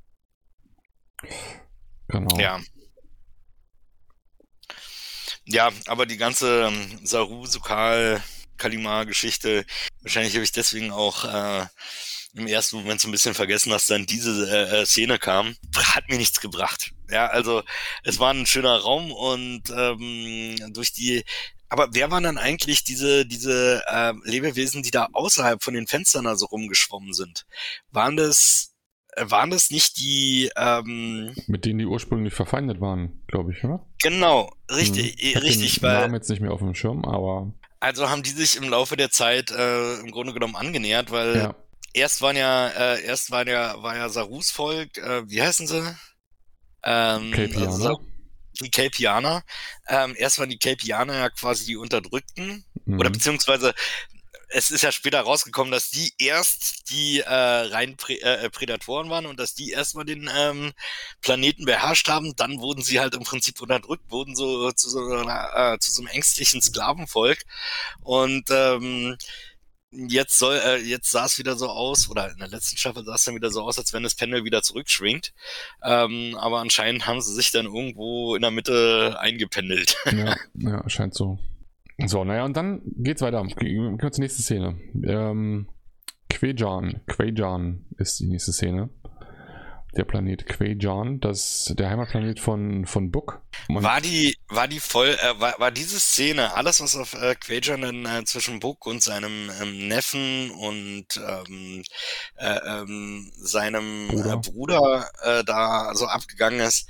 [2.08, 2.36] Genau.
[2.38, 2.60] Ja.
[5.44, 7.46] Ja, aber die ganze ähm, Saru,
[8.62, 9.64] Sukal, Kalima-Geschichte,
[10.02, 11.66] wahrscheinlich habe ich deswegen auch äh,
[12.34, 16.08] im ersten Moment so ein bisschen vergessen, dass dann diese äh, äh, Szene kam, hat
[16.08, 16.92] mir nichts gebracht.
[17.10, 17.62] Ja, also
[18.04, 21.24] es war ein schöner Raum und ähm, durch die
[21.68, 26.26] aber wer waren dann eigentlich diese, diese äh, Lebewesen, die da außerhalb von den Fenstern
[26.26, 27.46] also rumgeschwommen sind?
[27.90, 28.74] Waren das,
[29.16, 33.86] äh, waren das nicht die, ähm, Mit denen die ursprünglich verfeindet waren, glaube ich, oder?
[34.02, 35.38] Genau, richtig, hm.
[35.40, 36.00] richtig, den weil.
[36.02, 37.54] Namen jetzt nicht mehr auf dem Schirm, aber.
[37.82, 41.54] Also haben die sich im Laufe der Zeit äh, im Grunde genommen angenähert, weil ja.
[41.92, 45.96] erst waren ja, äh, erst waren ja, war ja Sarus Volk, äh, wie heißen sie?
[46.84, 47.66] Ähm, Kelpianer.
[47.66, 48.00] Also,
[48.60, 49.42] die Kelpianer.
[49.88, 53.00] Ähm, erst waren die Kelpianer ja quasi die Unterdrückten, mhm.
[53.00, 53.74] oder beziehungsweise
[54.52, 59.26] es ist ja später rausgekommen, dass die erst die äh, rein Prä äh, Prädatoren waren
[59.26, 60.72] und dass die erstmal den ähm,
[61.22, 62.34] Planeten beherrscht haben.
[62.36, 66.02] Dann wurden sie halt im Prinzip unterdrückt, wurden so zu so, einer, äh, zu so
[66.02, 67.44] einem ängstlichen Sklavenvolk.
[68.02, 69.16] Und ähm,
[69.90, 73.14] jetzt soll, äh, jetzt sah es wieder so aus, oder in der letzten Staffel sah
[73.14, 75.32] es dann wieder so aus, als wenn das Pendel wieder zurückschwingt.
[75.82, 79.96] Ähm, aber anscheinend haben sie sich dann irgendwo in der Mitte eingependelt.
[80.12, 81.38] Ja, ja scheint so.
[81.98, 83.42] So, naja, und dann geht's weiter.
[83.44, 84.78] Gehen wir zur nächsten Szene.
[85.04, 85.68] Ähm,
[86.28, 88.90] Quejan, Quejan ist die nächste Szene.
[89.94, 93.42] Der Planet Quejan, das der Heimatplanet von von Book.
[93.68, 97.34] Man war die war die voll äh, war, war diese Szene alles was auf äh,
[97.34, 101.84] Quejan dann äh, zwischen Book und seinem ähm, Neffen und ähm,
[102.36, 106.88] äh, ähm, seinem Bruder, äh, Bruder äh, da so abgegangen ist.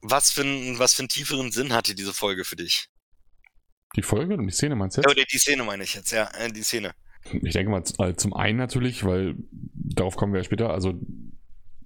[0.00, 2.88] Was für ein was für einen tieferen Sinn hatte diese Folge für dich?
[3.96, 5.10] Die Folge und die Szene meinst du jetzt?
[5.10, 6.92] Oder die Szene meine ich jetzt, ja, äh, die Szene.
[7.42, 10.94] Ich denke mal äh, zum einen natürlich, weil darauf kommen wir ja später, also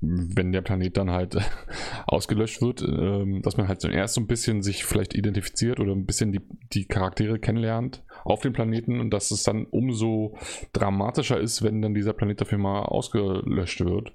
[0.00, 1.36] wenn der Planet dann halt
[2.06, 6.06] ausgelöscht wird, ähm, dass man halt zuerst so ein bisschen sich vielleicht identifiziert oder ein
[6.06, 6.40] bisschen die,
[6.72, 10.36] die Charaktere kennenlernt auf dem Planeten und dass es dann umso
[10.72, 14.12] dramatischer ist, wenn dann dieser Planet dafür mal ausgelöscht wird.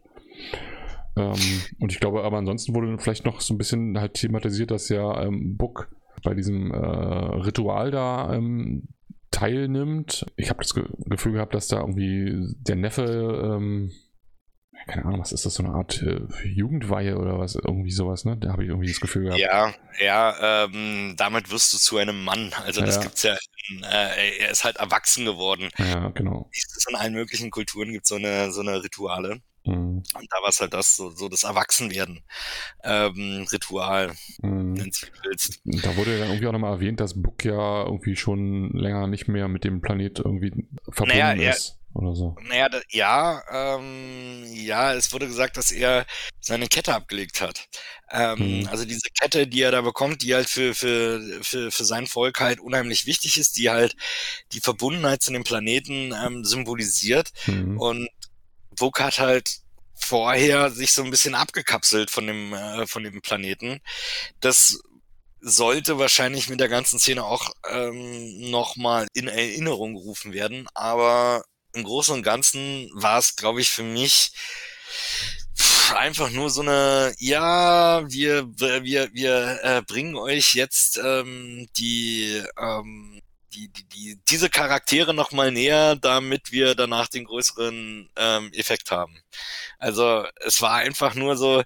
[1.15, 4.89] Ähm, und ich glaube aber ansonsten wurde vielleicht noch so ein bisschen halt thematisiert, dass
[4.89, 5.89] ja ähm, Book
[6.23, 8.87] bei diesem äh, Ritual da ähm,
[9.31, 10.25] teilnimmt.
[10.37, 13.03] Ich habe das Ge Gefühl gehabt, dass da irgendwie der Neffe,
[13.55, 13.91] ähm,
[14.87, 18.37] keine Ahnung, was ist das, so eine Art äh, Jugendweihe oder was, irgendwie sowas, ne?
[18.37, 19.39] Da habe ich irgendwie das Gefühl gehabt.
[19.39, 22.51] Ja, ja, ähm, damit wirst du zu einem Mann.
[22.65, 23.01] Also das ja.
[23.01, 25.69] gibt's ja, äh, er ist halt erwachsen geworden.
[25.77, 26.49] Ja, genau.
[26.89, 29.41] In allen möglichen Kulturen gibt so eine, so eine Rituale.
[29.65, 30.03] Mhm.
[30.13, 32.21] Und da war es halt das, so, so das Erwachsenwerden
[32.83, 34.77] ähm, Ritual, mhm.
[34.77, 35.61] wenn du willst.
[35.63, 39.27] Da wurde ja dann irgendwie auch nochmal erwähnt, dass Book ja irgendwie schon länger nicht
[39.27, 40.51] mehr mit dem Planet irgendwie
[40.89, 41.79] verbunden naja, ist.
[41.93, 42.35] oder so.
[42.41, 46.05] Naja, da, ja, ähm, ja, es wurde gesagt, dass er
[46.41, 47.69] seine Kette abgelegt hat.
[48.11, 48.67] Ähm, mhm.
[48.67, 52.41] Also diese Kette, die er da bekommt, die halt für, für, für, für sein Volk
[52.41, 53.95] halt unheimlich wichtig ist, die halt
[54.51, 57.31] die Verbundenheit zu dem Planeten ähm, symbolisiert.
[57.47, 57.79] Mhm.
[57.79, 58.09] Und
[58.79, 59.59] Vuk hat halt
[59.95, 63.79] vorher sich so ein bisschen abgekapselt von dem, äh, von dem Planeten.
[64.39, 64.79] Das
[65.41, 70.67] sollte wahrscheinlich mit der ganzen Szene auch ähm, nochmal in Erinnerung gerufen werden.
[70.73, 74.31] Aber im Großen und Ganzen war es, glaube ich, für mich
[75.95, 83.21] einfach nur so eine, ja, wir, wir, wir äh, bringen euch jetzt ähm, die ähm,
[83.53, 88.91] die, die, die, diese Charaktere noch mal näher, damit wir danach den größeren ähm, Effekt
[88.91, 89.19] haben.
[89.79, 91.63] Also es war einfach nur so,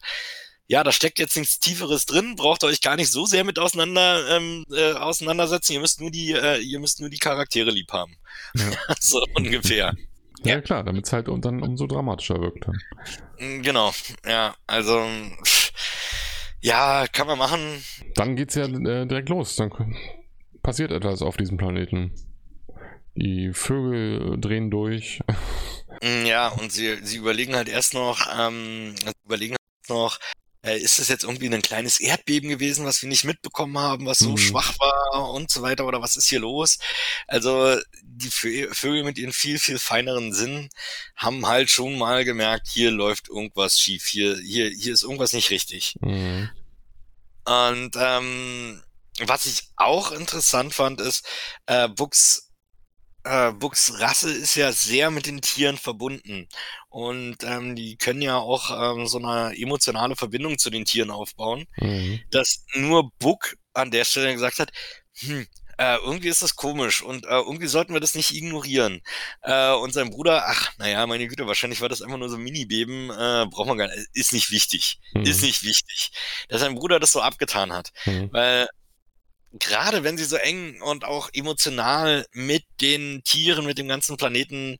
[0.67, 3.57] ja, da steckt jetzt nichts Tieferes drin, braucht ihr euch gar nicht so sehr mit
[3.57, 5.73] auseinander ähm, äh, auseinandersetzen.
[5.73, 8.17] Ihr müsst nur die, äh, ihr müsst nur die Charaktere lieb haben.
[8.53, 8.65] Ja.
[8.99, 9.95] so ungefähr.
[10.43, 10.61] Ja, ja.
[10.61, 12.67] klar, damit es halt dann umso dramatischer wirkt.
[12.67, 12.77] Dann.
[13.39, 13.93] Mm, genau,
[14.25, 15.07] ja, also
[16.59, 17.83] ja, kann man machen.
[18.15, 19.55] Dann geht's ja äh, direkt los.
[19.55, 19.69] Dann
[20.67, 22.11] passiert etwas auf diesem Planeten.
[23.15, 25.21] Die Vögel drehen durch.
[26.01, 30.19] Mm, ja, und sie, sie überlegen halt erst noch, ähm, überlegen halt noch,
[30.63, 34.19] äh, ist das jetzt irgendwie ein kleines Erdbeben gewesen, was wir nicht mitbekommen haben, was
[34.19, 34.37] so mhm.
[34.37, 36.79] schwach war und so weiter, oder was ist hier los?
[37.27, 40.69] Also die Vögel mit ihren viel, viel feineren Sinnen
[41.15, 45.49] haben halt schon mal gemerkt, hier läuft irgendwas schief, hier, hier, hier ist irgendwas nicht
[45.49, 45.95] richtig.
[46.01, 46.49] Mhm.
[47.45, 48.83] Und ähm,
[49.25, 51.25] was ich auch interessant fand, ist,
[51.65, 52.51] äh, Books,
[53.23, 56.47] äh, Books Rasse ist ja sehr mit den Tieren verbunden.
[56.89, 61.65] Und ähm, die können ja auch ähm, so eine emotionale Verbindung zu den Tieren aufbauen,
[61.77, 62.19] mhm.
[62.31, 64.71] dass nur Book an der Stelle gesagt hat,
[65.19, 69.01] hm, äh, irgendwie ist das komisch und äh, irgendwie sollten wir das nicht ignorieren.
[69.43, 72.41] Äh, und sein Bruder, ach, naja, meine Güte, wahrscheinlich war das einfach nur so ein
[72.41, 75.23] Mini-Beben, äh, braucht man gar nicht, ist nicht wichtig, mhm.
[75.23, 76.11] ist nicht wichtig,
[76.49, 78.29] dass sein Bruder das so abgetan hat, mhm.
[78.31, 78.67] weil
[79.53, 84.77] gerade wenn sie so eng und auch emotional mit den Tieren, mit dem ganzen Planeten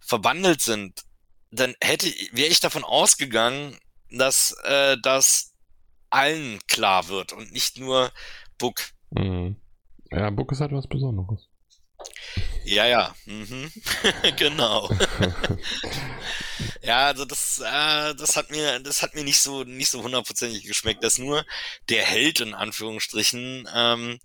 [0.00, 1.02] verbandelt sind,
[1.50, 3.78] dann hätte, wäre ich davon ausgegangen,
[4.10, 5.52] dass äh, das
[6.10, 8.10] allen klar wird und nicht nur
[8.58, 8.80] Book.
[9.10, 9.56] Mhm.
[10.10, 11.48] Ja, Book ist halt was Besonderes.
[12.64, 13.70] Ja, ja, mhm.
[14.36, 14.88] genau.
[16.88, 20.64] ja, also das, äh, das hat mir, das hat mir nicht so, nicht so hundertprozentig
[20.64, 21.44] geschmeckt, dass nur
[21.90, 24.18] der Held in Anführungsstrichen, ähm,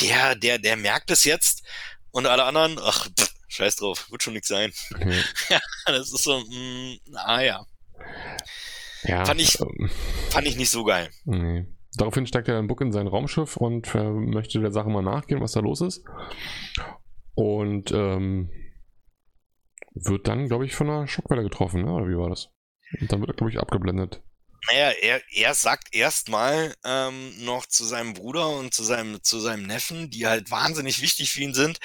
[0.00, 1.62] der, der, der merkt es jetzt
[2.12, 4.72] und alle anderen, ach, pff, scheiß drauf, wird schon nichts sein.
[4.94, 5.20] Okay.
[5.50, 7.66] ja, das ist so, mh, mm, ah ja.
[9.02, 9.26] Ja.
[9.26, 9.90] Fand ich, ähm,
[10.30, 11.10] fand ich nicht so geil.
[11.26, 11.66] Nee.
[11.98, 15.52] Daraufhin steigt er dann Book in sein Raumschiff und möchte der Sache mal nachgehen, was
[15.52, 16.02] da los ist.
[17.34, 18.50] Und ähm,
[20.04, 21.92] wird dann, glaube ich, von einer Schockwelle getroffen, ne?
[21.92, 22.50] oder wie war das?
[23.00, 24.22] Und dann wird er, glaube ich, abgeblendet.
[24.68, 29.64] Naja, er, er sagt erstmal ähm, noch zu seinem Bruder und zu seinem, zu seinem
[29.64, 31.78] Neffen, die halt wahnsinnig wichtig für ihn sind,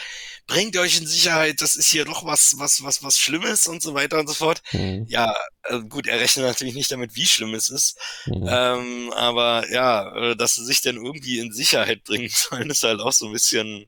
[0.47, 3.93] bringt euch in Sicherheit, das ist hier doch was, was, was, was Schlimmes und so
[3.93, 4.63] weiter und so fort.
[4.71, 5.05] Mhm.
[5.07, 7.99] Ja, äh, gut, er rechnet natürlich nicht damit, wie schlimm es ist.
[8.25, 8.47] Mhm.
[8.49, 12.99] Ähm, aber ja, äh, dass sie sich dann irgendwie in Sicherheit bringen sollen, ist halt
[12.99, 13.87] auch so ein bisschen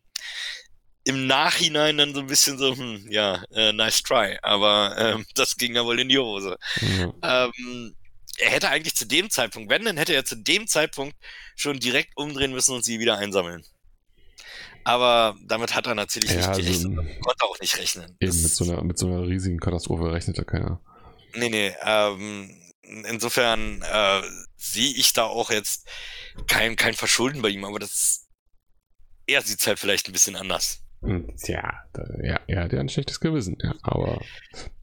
[1.05, 5.55] im Nachhinein dann so ein bisschen so, hm, ja, äh, nice try, aber ähm, das
[5.57, 6.57] ging ja wohl in die Hose.
[6.81, 7.13] Mhm.
[7.21, 7.95] Ähm,
[8.37, 11.15] er hätte eigentlich zu dem Zeitpunkt, wenn, dann hätte er zu dem Zeitpunkt
[11.55, 13.63] schon direkt umdrehen müssen und sie wieder einsammeln.
[14.85, 16.99] Aber damit hat er natürlich ja, nicht also gerechnet.
[16.99, 18.17] Also, konnte auch nicht rechnen.
[18.19, 20.81] Eben, mit so, einer, mit so einer riesigen Katastrophe rechnet er keiner.
[21.35, 21.73] Nee, nee.
[21.83, 22.51] Ähm,
[23.07, 24.21] insofern äh,
[24.57, 25.87] sehe ich da auch jetzt
[26.47, 28.23] kein, kein Verschulden bei ihm, aber das
[29.25, 30.82] er sieht es halt vielleicht ein bisschen anders.
[31.37, 31.83] Tja,
[32.21, 34.21] ja, er hat ja ein schlechtes Gewissen, ja, aber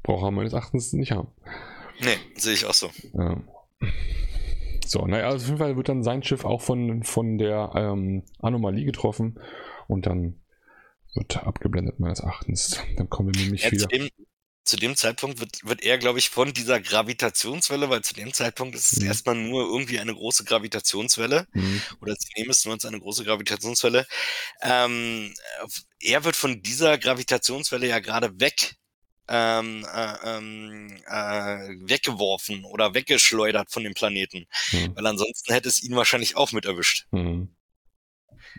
[0.03, 1.29] braucht er meines Erachtens nicht haben.
[2.01, 2.91] Nee, sehe ich auch so.
[3.15, 3.43] Ja.
[4.87, 8.25] So, naja, also auf jeden Fall wird dann sein Schiff auch von, von der ähm,
[8.41, 9.39] Anomalie getroffen
[9.87, 10.41] und dann
[11.15, 12.81] wird abgeblendet meines Erachtens.
[12.97, 13.87] Dann kommen wir nämlich ja, wieder.
[13.87, 14.09] Dem,
[14.65, 18.75] zu dem Zeitpunkt wird, wird er, glaube ich, von dieser Gravitationswelle, weil zu dem Zeitpunkt
[18.75, 19.07] ist es mhm.
[19.07, 21.83] erstmal nur irgendwie eine große Gravitationswelle, mhm.
[22.01, 24.07] oder zunächst nur eine große Gravitationswelle.
[24.63, 25.35] Ähm,
[26.01, 28.77] er wird von dieser Gravitationswelle ja gerade weg
[29.29, 34.47] ähm, äh, ähm, äh, weggeworfen oder weggeschleudert von dem Planeten.
[34.73, 34.97] Mhm.
[34.97, 37.07] Weil ansonsten hätte es ihn wahrscheinlich auch mit erwischt.
[37.13, 37.55] Mhm.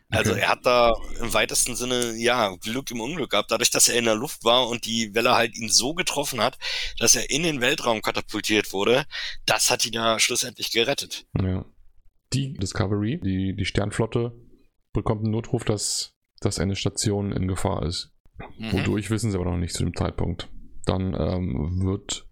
[0.09, 3.97] Also er hat da im weitesten Sinne, ja, Glück im Unglück gehabt, dadurch, dass er
[3.97, 6.57] in der Luft war und die Welle halt ihn so getroffen hat,
[6.99, 9.05] dass er in den Weltraum katapultiert wurde,
[9.45, 11.25] das hat ihn ja schlussendlich gerettet.
[11.41, 11.65] Ja.
[12.33, 14.33] Die Discovery, die, die Sternflotte,
[14.93, 18.11] bekommt einen Notruf, dass, dass eine Station in Gefahr ist.
[18.57, 18.73] Mhm.
[18.73, 20.49] Wodurch wissen sie aber noch nicht zu dem Zeitpunkt.
[20.85, 22.25] Dann ähm, wird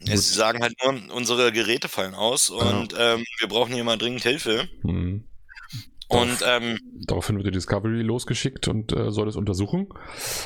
[0.00, 3.14] ja, sie sagen halt nur, unsere Geräte fallen aus und ja.
[3.14, 4.68] ähm, wir brauchen hier mal dringend Hilfe.
[4.82, 5.28] Mhm.
[6.08, 9.88] Und ähm, daraufhin wird die Discovery losgeschickt und äh, soll es untersuchen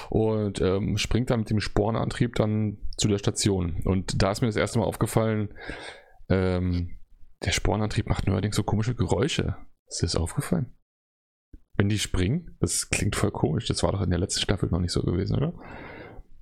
[0.09, 3.83] und ähm, springt dann mit dem Spornantrieb dann zu der Station.
[3.85, 5.55] Und da ist mir das erste Mal aufgefallen,
[6.29, 6.99] ähm,
[7.45, 9.57] der Spornantrieb macht neuerdings so komische Geräusche.
[9.89, 10.75] Ist dir das aufgefallen?
[11.77, 13.67] Wenn die springen, das klingt voll komisch.
[13.67, 15.55] Das war doch in der letzten Staffel noch nicht so gewesen, oder?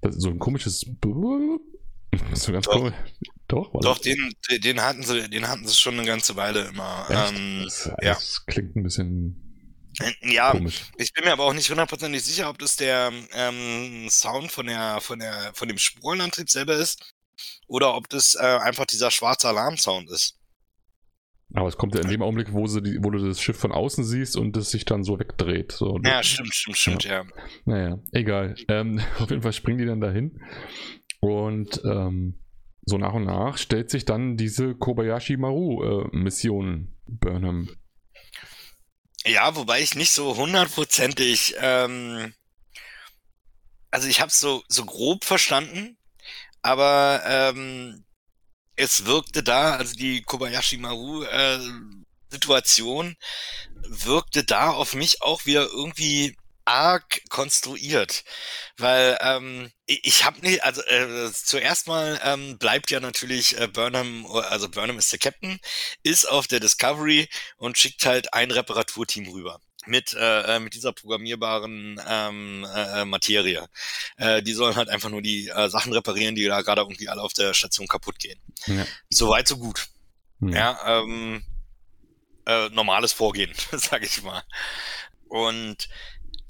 [0.00, 0.87] Das so ein komisches
[2.11, 2.92] das ist so ganz doch.
[3.48, 7.06] Doch, Doch, den, den hatten sie, den hatten sie schon eine ganze Weile immer.
[7.09, 8.14] Ähm, das, ja.
[8.14, 9.46] das klingt ein bisschen
[10.20, 10.90] ja, Komisch.
[10.98, 15.00] ich bin mir aber auch nicht hundertprozentig sicher, ob das der ähm, Sound von der,
[15.00, 17.14] von der, von dem Spurenantrieb selber ist
[17.66, 20.38] oder ob das äh, einfach dieser schwarze Alarmsound ist.
[21.54, 24.04] Aber es kommt ja in dem Augenblick, wo, die, wo du das Schiff von außen
[24.04, 25.72] siehst und es sich dann so wegdreht.
[25.72, 27.22] So, ja, stimmt, stimmt, stimmt, ja.
[27.22, 27.24] ja.
[27.64, 28.56] Naja, egal.
[28.68, 30.42] Ähm, auf jeden Fall springen die dann dahin
[31.20, 32.38] und ähm,
[32.87, 37.68] so nach und nach stellt sich dann diese Kobayashi Maru-Mission äh, Burnham.
[39.25, 42.33] Ja, wobei ich nicht so hundertprozentig, ähm,
[43.90, 45.99] also ich habe es so, so grob verstanden,
[46.62, 48.05] aber ähm,
[48.77, 51.59] es wirkte da, also die Kobayashi Maru äh,
[52.31, 53.16] Situation
[53.88, 58.24] wirkte da auf mich auch wieder irgendwie arg konstruiert,
[58.76, 64.26] weil ähm, ich habe nicht, also äh, zuerst mal ähm, bleibt ja natürlich äh, Burnham,
[64.26, 65.61] also Burnham ist der Captain,
[66.02, 70.92] ist auf der Discovery und schickt halt ein Reparaturteam rüber mit äh, äh mit dieser
[70.92, 73.68] programmierbaren ähm, äh, Materie.
[74.16, 77.23] Äh, die sollen halt einfach nur die äh, Sachen reparieren, die da gerade irgendwie alle
[77.23, 78.40] auf der Station kaputt gehen.
[78.67, 78.85] Ja.
[79.08, 79.87] Soweit so gut.
[80.40, 81.44] Ja, ja ähm,
[82.46, 84.42] äh, normales Vorgehen, sage ich mal.
[85.29, 85.88] Und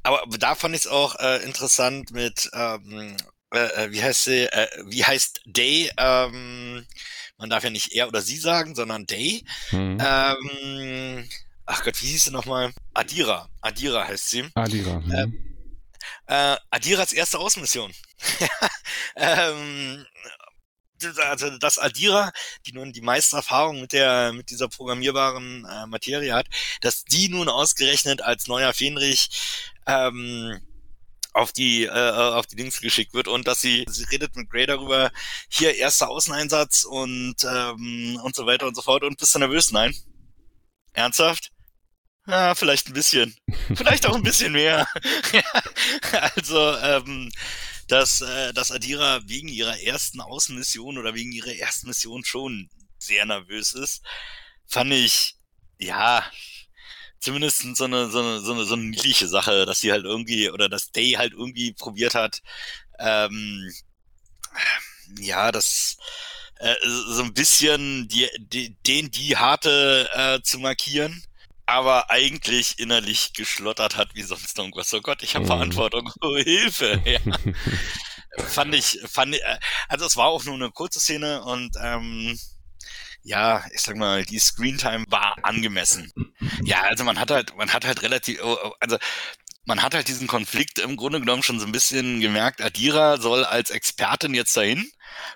[0.06, 3.16] aber da fand ich es auch äh, interessant mit, ähm,
[3.52, 6.86] äh, äh, wie heißt sie, äh, wie heißt Day, ähm,
[7.38, 9.44] man darf ja nicht er oder sie sagen, sondern Day.
[9.70, 9.98] Mhm.
[10.00, 11.28] Ähm,
[11.66, 12.72] ach Gott, wie hieß sie nochmal?
[12.94, 13.48] Adira.
[13.60, 14.48] Adira heißt sie.
[14.54, 15.00] Adira.
[15.00, 15.12] Mhm.
[15.12, 15.26] Äh,
[16.26, 17.92] äh, Adiras erste Außenmission.
[19.16, 20.06] ähm,
[21.28, 22.32] also dass Adira,
[22.64, 26.46] die nun die meiste Erfahrung mit der mit dieser programmierbaren äh, Materie hat,
[26.80, 29.28] dass die nun ausgerechnet als neuer Fenrich
[29.86, 30.60] ähm,
[31.32, 34.66] auf die äh, auf die Dings geschickt wird und dass sie sie redet mit Gray
[34.66, 35.10] darüber
[35.48, 39.02] hier erster Außeneinsatz und ähm, und so weiter und so fort.
[39.04, 39.70] Und bist du nervös?
[39.70, 39.94] Nein.
[40.94, 41.50] Ernsthaft?
[42.26, 43.36] Ja vielleicht ein bisschen.
[43.74, 44.88] Vielleicht auch ein bisschen mehr.
[46.36, 47.30] Also ähm,
[47.88, 52.68] dass, äh, dass Adira wegen ihrer ersten Außenmission oder wegen ihrer ersten Mission schon
[52.98, 54.02] sehr nervös ist,
[54.66, 55.36] fand ich,
[55.78, 56.24] ja,
[57.20, 60.50] zumindest so eine, so eine, so eine, so eine niedliche Sache, dass sie halt irgendwie,
[60.50, 62.42] oder dass Day halt irgendwie probiert hat,
[62.98, 63.72] ähm,
[65.18, 65.96] ja, das,
[66.58, 71.22] äh, so ein bisschen die, die, den die harte äh, zu markieren
[71.66, 74.94] aber eigentlich innerlich geschlottert hat wie sonst irgendwas.
[74.94, 75.48] Oh Gott, ich habe mhm.
[75.48, 76.10] Verantwortung.
[76.22, 77.02] Oh, Hilfe.
[78.36, 78.44] Ja.
[78.44, 79.58] fand ich, fand ich, äh,
[79.88, 82.38] also es war auch nur eine kurze Szene und ähm,
[83.26, 86.12] ja, ich sag mal, die Screentime war angemessen.
[86.62, 88.98] Ja, also man hat halt, man hat halt relativ, oh, oh, also
[89.66, 92.62] man hat halt diesen Konflikt im Grunde genommen schon so ein bisschen gemerkt.
[92.62, 94.88] Adira soll als Expertin jetzt dahin,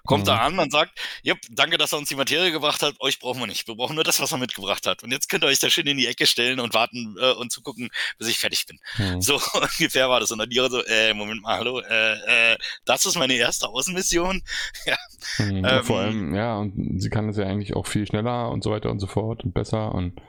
[0.05, 0.29] kommt mhm.
[0.29, 3.41] da an und sagt, ja, danke, dass er uns die Materie gebracht hat, euch brauchen
[3.41, 3.67] wir nicht.
[3.67, 5.03] Wir brauchen nur das, was er mitgebracht hat.
[5.03, 7.51] Und jetzt könnt ihr euch da schön in die Ecke stellen und warten äh, und
[7.51, 8.79] zugucken, bis ich fertig bin.
[8.99, 9.21] Mhm.
[9.21, 10.31] So ungefähr war das.
[10.31, 14.43] Und Adira so, äh, Moment mal, hallo, äh, äh, das ist meine erste Außenmission.
[14.87, 14.97] ja.
[15.39, 18.63] Mhm, ähm, vor allem, ja, und sie kann es ja eigentlich auch viel schneller und
[18.63, 20.21] so weiter und so fort und besser und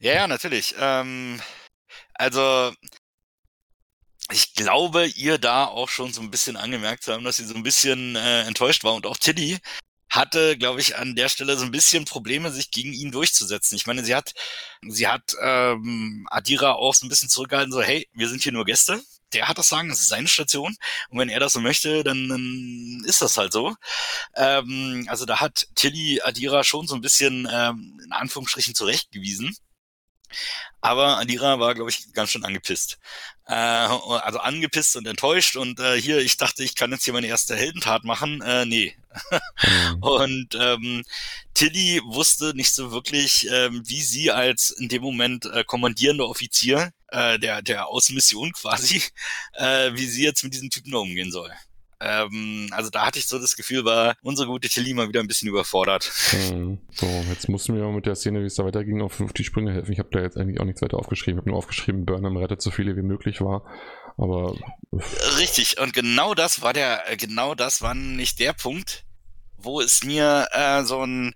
[0.00, 0.76] ja, ja, natürlich.
[0.78, 1.40] Ähm,
[2.18, 2.72] also,
[4.30, 7.54] ich glaube, ihr da auch schon so ein bisschen angemerkt zu haben, dass sie so
[7.54, 8.94] ein bisschen äh, enttäuscht war.
[8.94, 9.58] Und auch Tilly
[10.10, 13.76] hatte, glaube ich, an der Stelle so ein bisschen Probleme, sich gegen ihn durchzusetzen.
[13.76, 14.34] Ich meine, sie hat,
[14.86, 18.64] sie hat ähm, Adira auch so ein bisschen zurückgehalten, so, hey, wir sind hier nur
[18.64, 19.02] Gäste.
[19.34, 20.74] Der hat das Sagen, das ist seine Station.
[21.10, 23.76] Und wenn er das so möchte, dann, dann ist das halt so.
[24.34, 29.54] Ähm, also da hat Tilly Adira schon so ein bisschen ähm, in Anführungsstrichen zurechtgewiesen.
[30.80, 32.98] Aber Adira war, glaube ich, ganz schön angepisst.
[33.46, 35.56] Äh, also angepisst und enttäuscht.
[35.56, 38.40] Und äh, hier, ich dachte, ich kann jetzt hier meine erste Heldentat machen.
[38.42, 38.96] Äh, nee.
[39.30, 39.98] Mhm.
[40.02, 41.04] und ähm,
[41.54, 46.92] Tilly wusste nicht so wirklich, ähm, wie sie als in dem Moment äh, kommandierender Offizier
[47.08, 49.02] äh, der, der Außenmission quasi,
[49.54, 51.52] äh, wie sie jetzt mit diesen Typen umgehen soll.
[52.00, 55.26] Ähm, also da hatte ich so das Gefühl, war unsere gute Tilly mal wieder ein
[55.26, 56.12] bisschen überfordert.
[56.32, 56.78] Mhm.
[56.92, 59.72] So, jetzt mussten wir mit der Szene, wie es da weiterging, auf, auf die Sprünge
[59.72, 59.92] helfen.
[59.92, 61.38] Ich habe da jetzt eigentlich auch nichts weiter aufgeschrieben.
[61.38, 63.64] Ich habe nur aufgeschrieben, Burnham rettet so viele wie möglich war.
[64.16, 64.54] Aber.
[65.38, 69.04] Richtig, und genau das war der, genau das war nicht der Punkt,
[69.56, 71.34] wo es mir äh, so ein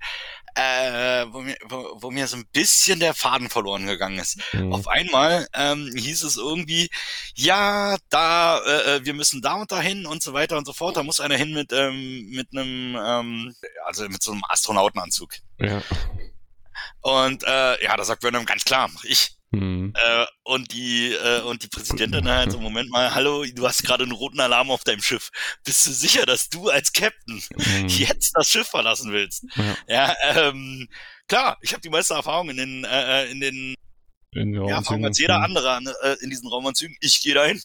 [0.54, 4.38] äh, wo, mir, wo, wo mir so ein bisschen der Faden verloren gegangen ist.
[4.52, 4.72] Mhm.
[4.72, 6.90] Auf einmal ähm, hieß es irgendwie,
[7.34, 10.96] ja, da, äh, äh, wir müssen da und dahin und so weiter und so fort.
[10.96, 13.54] Da muss einer hin mit ähm, mit einem, ähm,
[13.86, 15.34] also mit so einem Astronautenanzug.
[15.58, 15.82] Ja.
[17.00, 19.36] Und äh, ja, da sagt Burnham ganz klar, ich.
[19.52, 19.92] Mhm.
[19.94, 24.04] Äh, und die äh, und die Präsidentin halt so, Moment mal, hallo, du hast gerade
[24.04, 25.30] einen roten Alarm auf deinem Schiff.
[25.64, 27.88] Bist du sicher, dass du als Captain mhm.
[27.88, 29.44] jetzt das Schiff verlassen willst?
[29.54, 30.88] Ja, ja ähm,
[31.28, 33.74] klar, ich habe die meiste Erfahrung in den äh, äh in den
[34.32, 36.96] in ja, Erfahrung als jeder andere ne, äh, in diesen Raumanzügen.
[37.00, 37.60] Ich gehe dahin.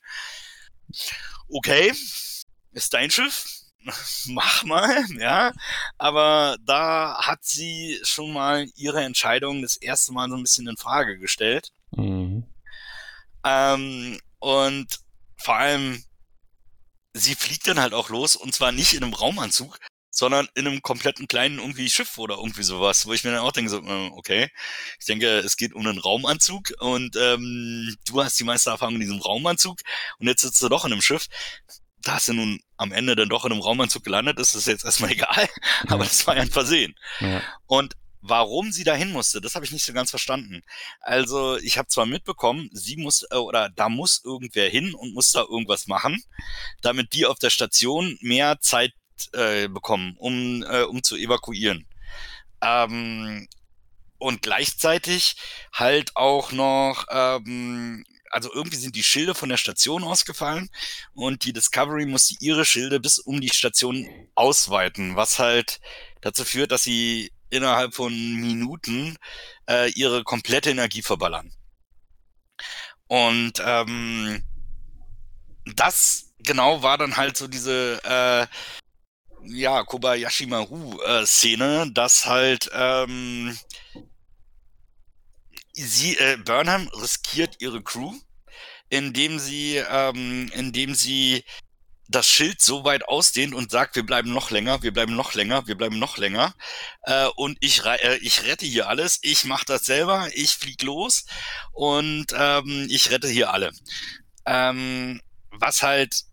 [1.47, 1.93] Okay,
[2.73, 3.45] ist dein Schiff
[4.27, 5.53] mach mal, ja.
[5.97, 10.77] Aber da hat sie schon mal ihre Entscheidung das erste Mal so ein bisschen in
[10.77, 11.71] Frage gestellt.
[11.91, 12.45] Mhm.
[13.43, 14.99] Ähm, und
[15.37, 16.03] vor allem,
[17.13, 19.79] sie fliegt dann halt auch los und zwar nicht in einem Raumanzug,
[20.09, 23.51] sondern in einem kompletten kleinen irgendwie Schiff oder irgendwie sowas, wo ich mir dann auch
[23.51, 24.49] denke, so, äh, okay,
[24.99, 29.01] ich denke, es geht um einen Raumanzug und ähm, du hast die meiste Erfahrung in
[29.01, 29.79] diesem Raumanzug
[30.19, 31.27] und jetzt sitzt du doch in einem Schiff
[32.07, 35.11] da sie nun am Ende dann doch in einem Raumanzug gelandet ist, ist jetzt erstmal
[35.11, 35.49] egal.
[35.87, 36.95] Aber das war ja ein Versehen.
[37.19, 37.41] Ja.
[37.65, 37.95] Und
[38.29, 40.61] warum sie dahin musste, das habe ich nicht so ganz verstanden.
[41.01, 45.31] Also ich habe zwar mitbekommen, sie muss äh, oder da muss irgendwer hin und muss
[45.31, 46.21] da irgendwas machen,
[46.81, 48.93] damit die auf der Station mehr Zeit
[49.33, 51.87] äh, bekommen, um äh, um zu evakuieren.
[52.61, 53.47] Ähm,
[54.19, 55.35] und gleichzeitig
[55.71, 60.69] halt auch noch ähm, also irgendwie sind die Schilde von der Station ausgefallen
[61.13, 65.79] und die Discovery musste ihre Schilde bis um die Station ausweiten, was halt
[66.21, 69.17] dazu führt, dass sie innerhalb von Minuten
[69.69, 71.51] äh, ihre komplette Energie verballern.
[73.07, 74.43] Und ähm,
[75.75, 78.47] das genau war dann halt so diese äh,
[79.43, 83.57] ja, Kobayashi Maru-Szene, äh, dass halt ähm,
[85.73, 88.13] sie, äh, Burnham riskiert ihre Crew,
[88.89, 91.43] indem sie, ähm, indem sie
[92.09, 95.67] das Schild so weit ausdehnt und sagt, wir bleiben noch länger, wir bleiben noch länger,
[95.67, 96.53] wir bleiben noch länger.
[97.03, 101.25] Äh, und ich, äh, ich rette hier alles, ich mache das selber, ich flieg los
[101.73, 103.71] und ähm, ich rette hier alle.
[104.45, 106.23] Ähm, was halt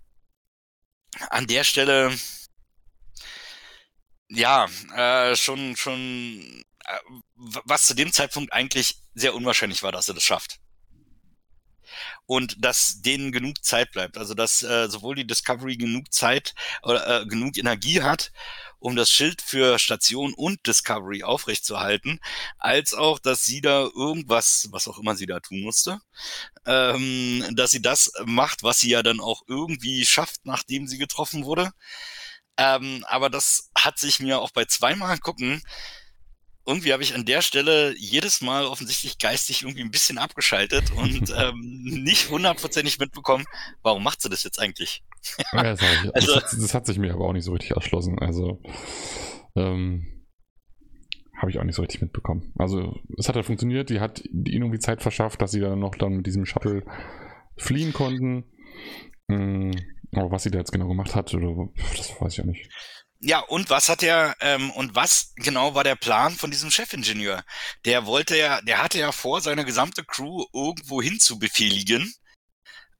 [1.30, 2.16] an der Stelle
[4.28, 4.66] ja
[4.96, 6.98] äh, schon schon äh,
[7.36, 10.58] was zu dem Zeitpunkt eigentlich sehr unwahrscheinlich war, dass er das schafft
[12.26, 14.16] und dass denen genug Zeit bleibt.
[14.16, 18.32] Also dass äh, sowohl die Discovery genug Zeit oder äh, genug Energie hat,
[18.78, 22.20] um das Schild für Station und Discovery aufrechtzuerhalten,
[22.58, 26.00] als auch, dass sie da irgendwas, was auch immer sie da tun musste,
[26.66, 31.44] ähm, dass sie das macht, was sie ja dann auch irgendwie schafft, nachdem sie getroffen
[31.44, 31.72] wurde.
[32.56, 35.62] Ähm, aber das hat sich mir auch bei zweimal gucken
[36.66, 41.32] irgendwie habe ich an der Stelle jedes Mal offensichtlich geistig irgendwie ein bisschen abgeschaltet und
[41.36, 43.44] ähm, nicht hundertprozentig mitbekommen,
[43.82, 45.02] warum macht sie das jetzt eigentlich?
[45.52, 47.72] Ja, das, ich, also, das, hat, das, hat, sich mir aber auch nicht so richtig
[47.72, 48.18] erschlossen.
[48.18, 48.62] Also
[49.56, 50.26] ähm,
[51.36, 52.52] habe ich auch nicht so richtig mitbekommen.
[52.58, 55.94] Also es hat ja funktioniert, die hat ihnen irgendwie Zeit verschafft, dass sie dann noch
[55.96, 56.84] dann mit diesem Shuttle
[57.56, 58.44] fliehen konnten.
[59.28, 59.72] Ähm,
[60.12, 62.68] aber was sie da jetzt genau gemacht hat, oder, das weiß ich ja nicht.
[63.20, 67.42] Ja, und was hat er, ähm, und was genau war der Plan von diesem Chefingenieur?
[67.84, 72.12] Der wollte ja, der hatte ja vor, seine gesamte Crew irgendwo hin zu befehligen,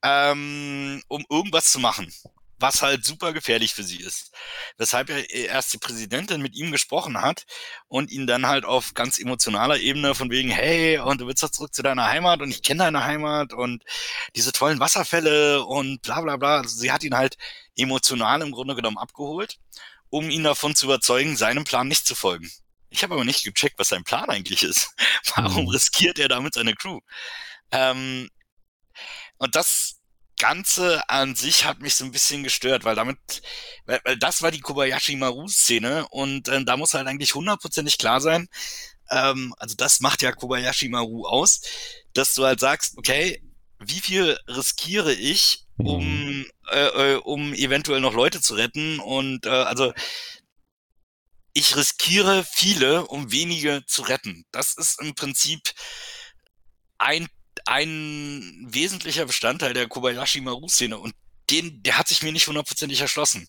[0.03, 2.13] ähm, um irgendwas zu machen,
[2.59, 4.33] was halt super gefährlich für sie ist.
[4.79, 7.45] Weshalb er erst die Präsidentin mit ihm gesprochen hat
[7.89, 11.51] und ihn dann halt auf ganz emotionaler Ebene von wegen, hey, und du willst doch
[11.51, 13.85] zurück zu deiner Heimat und ich kenne deine Heimat und
[14.37, 16.59] diese tollen Wasserfälle und bla bla bla.
[16.59, 17.37] Also sie hat ihn halt
[17.77, 19.59] emotional im Grunde genommen abgeholt
[20.15, 22.49] um ihn davon zu überzeugen, seinem Plan nicht zu folgen.
[22.89, 24.95] Ich habe aber nicht gecheckt, was sein Plan eigentlich ist.
[25.35, 25.71] Warum mhm.
[25.71, 27.01] riskiert er damit seine Crew?
[27.73, 28.31] Ähm,
[29.39, 29.97] und das
[30.39, 33.19] Ganze an sich hat mich so ein bisschen gestört, weil damit,
[33.87, 38.21] weil, weil das war die Kobayashi Maru-Szene und äh, da muss halt eigentlich hundertprozentig klar
[38.21, 38.49] sein,
[39.11, 41.61] ähm, also das macht ja Kobayashi Maru aus,
[42.13, 43.43] dass du halt sagst, okay,
[43.81, 46.47] wie viel riskiere ich, um, mhm.
[46.71, 48.99] äh, äh, um eventuell noch Leute zu retten.
[49.01, 49.93] Und äh, also
[51.53, 54.45] ich riskiere viele, um wenige zu retten.
[54.51, 55.61] Das ist im Prinzip
[56.99, 57.29] ein,
[57.67, 60.99] ein wesentlicher Bestandteil der Kobayashi Maru-Szene.
[60.99, 61.15] Und
[61.51, 63.49] den, der hat sich mir nicht hundertprozentig erschlossen.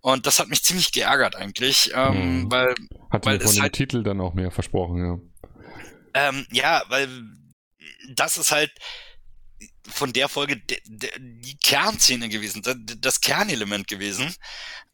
[0.00, 2.50] Und das hat mich ziemlich geärgert eigentlich, ähm, mhm.
[2.50, 2.74] weil,
[3.10, 5.18] hat weil von dem halt, Titel dann auch mehr versprochen, ja.
[6.14, 7.08] Ähm, ja, weil
[8.14, 8.72] das ist halt,
[9.88, 12.62] von der Folge de, de, die Kernszene gewesen,
[13.00, 14.34] das Kernelement gewesen.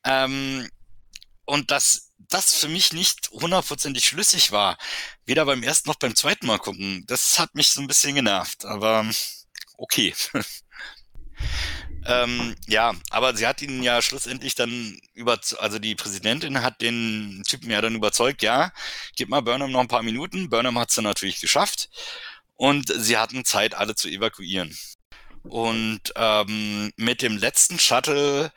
[0.04, 0.68] Ähm,
[1.44, 4.78] und dass das für mich nicht hundertprozentig schlüssig war,
[5.26, 8.64] weder beim ersten noch beim zweiten Mal gucken, das hat mich so ein bisschen genervt,
[8.64, 9.06] aber
[9.76, 10.14] okay.
[12.06, 17.42] ähm, ja, aber sie hat ihn ja schlussendlich dann über, also die Präsidentin hat den
[17.46, 18.72] Typen ja dann überzeugt, ja,
[19.16, 20.48] gib mal Burnham noch ein paar Minuten.
[20.48, 21.90] Burnham hat es dann natürlich geschafft
[22.56, 24.76] und sie hatten Zeit, alle zu evakuieren.
[25.42, 28.50] Und ähm, mit dem letzten Shuttle,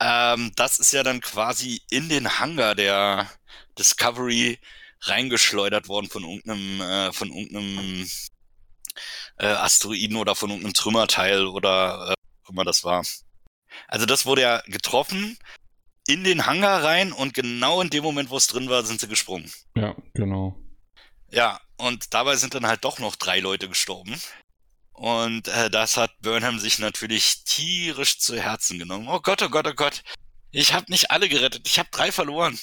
[0.00, 3.30] ähm, das ist ja dann quasi in den Hangar der
[3.78, 4.58] Discovery
[5.02, 8.08] reingeschleudert worden von irgendeinem, äh, von irgendeinem
[9.38, 13.02] äh, Asteroiden oder von irgendeinem Trümmerteil oder äh, was immer das war.
[13.88, 15.38] Also das wurde ja getroffen
[16.06, 19.08] in den Hangar rein und genau in dem Moment, wo es drin war, sind sie
[19.08, 19.50] gesprungen.
[19.76, 20.56] Ja, genau.
[21.32, 24.20] Ja, und dabei sind dann halt doch noch drei Leute gestorben.
[24.92, 29.08] Und äh, das hat Burnham sich natürlich tierisch zu Herzen genommen.
[29.08, 30.02] Oh Gott, oh Gott, oh Gott.
[30.50, 31.66] Ich habe nicht alle gerettet.
[31.66, 32.58] Ich habe drei verloren.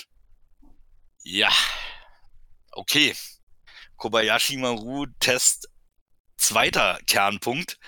[1.24, 1.49] Ja.
[2.72, 3.15] Okay.
[3.97, 5.67] Kobayashi Maru Test
[6.38, 7.80] zweiter Kernpunkt.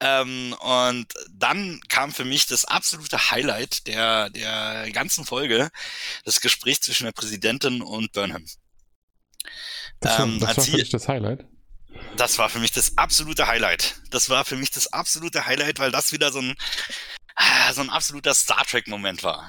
[0.00, 5.70] Ähm, und dann kam für mich das absolute Highlight der, der ganzen Folge,
[6.24, 8.44] das Gespräch zwischen der Präsidentin und Burnham.
[10.00, 11.46] Das, ähm, das war für dich das Highlight?
[12.16, 13.96] Das war für mich das absolute Highlight.
[14.10, 16.54] Das war für mich das absolute Highlight, weil das wieder so ein,
[17.36, 19.48] ah, so ein absoluter Star Trek-Moment war.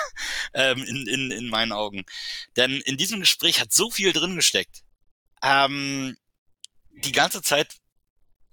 [0.54, 2.04] ähm, in, in, in meinen Augen.
[2.56, 4.82] Denn in diesem Gespräch hat so viel drin gesteckt.
[5.42, 6.16] Ähm,
[7.04, 7.76] die ganze Zeit,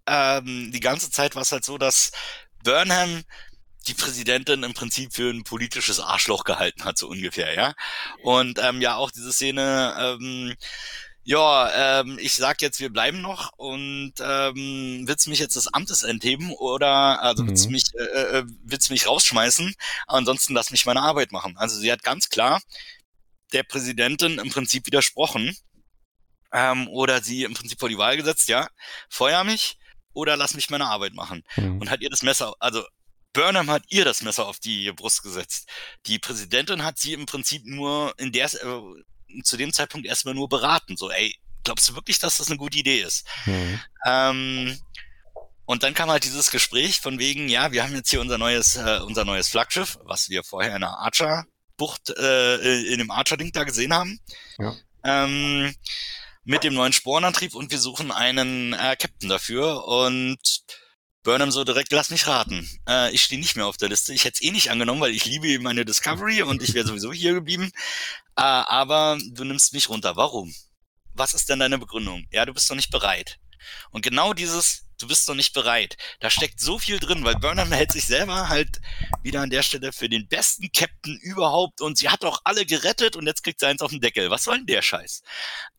[0.07, 2.11] ähm, die ganze Zeit war es halt so, dass
[2.63, 3.23] Burnham
[3.87, 7.73] die Präsidentin im Prinzip für ein politisches Arschloch gehalten hat, so ungefähr, ja.
[8.23, 10.55] Und ähm, ja, auch diese Szene, ähm,
[11.27, 16.03] ja, ähm, ich sag jetzt, wir bleiben noch und ähm, willst mich jetzt des Amtes
[16.03, 17.49] entheben oder also mhm.
[17.49, 19.73] willst mich äh, äh, willst mich rausschmeißen?
[20.05, 21.57] Ansonsten lass mich meine Arbeit machen.
[21.57, 22.61] Also sie hat ganz klar
[23.53, 25.57] der Präsidentin im Prinzip widersprochen
[26.53, 28.67] ähm, oder sie im Prinzip vor die Wahl gesetzt, ja,
[29.09, 29.79] feuer mich
[30.13, 31.81] oder lass mich meine Arbeit machen mhm.
[31.81, 32.83] und hat ihr das Messer, also
[33.33, 35.67] Burnham hat ihr das Messer auf die Brust gesetzt.
[36.05, 38.81] Die Präsidentin hat sie im Prinzip nur in der, äh,
[39.43, 40.97] zu dem Zeitpunkt erstmal nur beraten.
[40.97, 43.25] So, ey, glaubst du wirklich, dass das eine gute Idee ist?
[43.45, 43.79] Mhm.
[44.05, 44.79] Ähm,
[45.65, 48.75] und dann kam halt dieses Gespräch von wegen, ja, wir haben jetzt hier unser neues,
[48.75, 53.63] äh, unser neues Flaggschiff, was wir vorher in der Archer-Bucht, äh, in dem Archer-Ding da
[53.63, 54.19] gesehen haben.
[54.59, 54.75] Ja.
[55.03, 55.73] Ähm,
[56.43, 60.37] mit dem neuen Sporenantrieb und wir suchen einen äh, Captain dafür und
[61.25, 62.69] Burnham so direkt, lass mich raten.
[62.87, 64.13] Äh, ich stehe nicht mehr auf der Liste.
[64.13, 67.11] Ich hätte es eh nicht angenommen, weil ich liebe meine Discovery und ich wäre sowieso
[67.11, 67.71] hier geblieben.
[68.37, 70.15] Äh, aber du nimmst mich runter.
[70.15, 70.53] Warum?
[71.13, 72.27] Was ist denn deine Begründung?
[72.31, 73.39] Ja, du bist doch nicht bereit.
[73.89, 75.97] Und genau dieses, du bist doch nicht bereit.
[76.19, 78.79] Da steckt so viel drin, weil Burnham hält sich selber halt
[79.23, 83.15] wieder an der Stelle für den besten Captain überhaupt und sie hat doch alle gerettet
[83.15, 84.29] und jetzt kriegt sie eins auf den Deckel.
[84.29, 85.23] Was soll denn der Scheiß?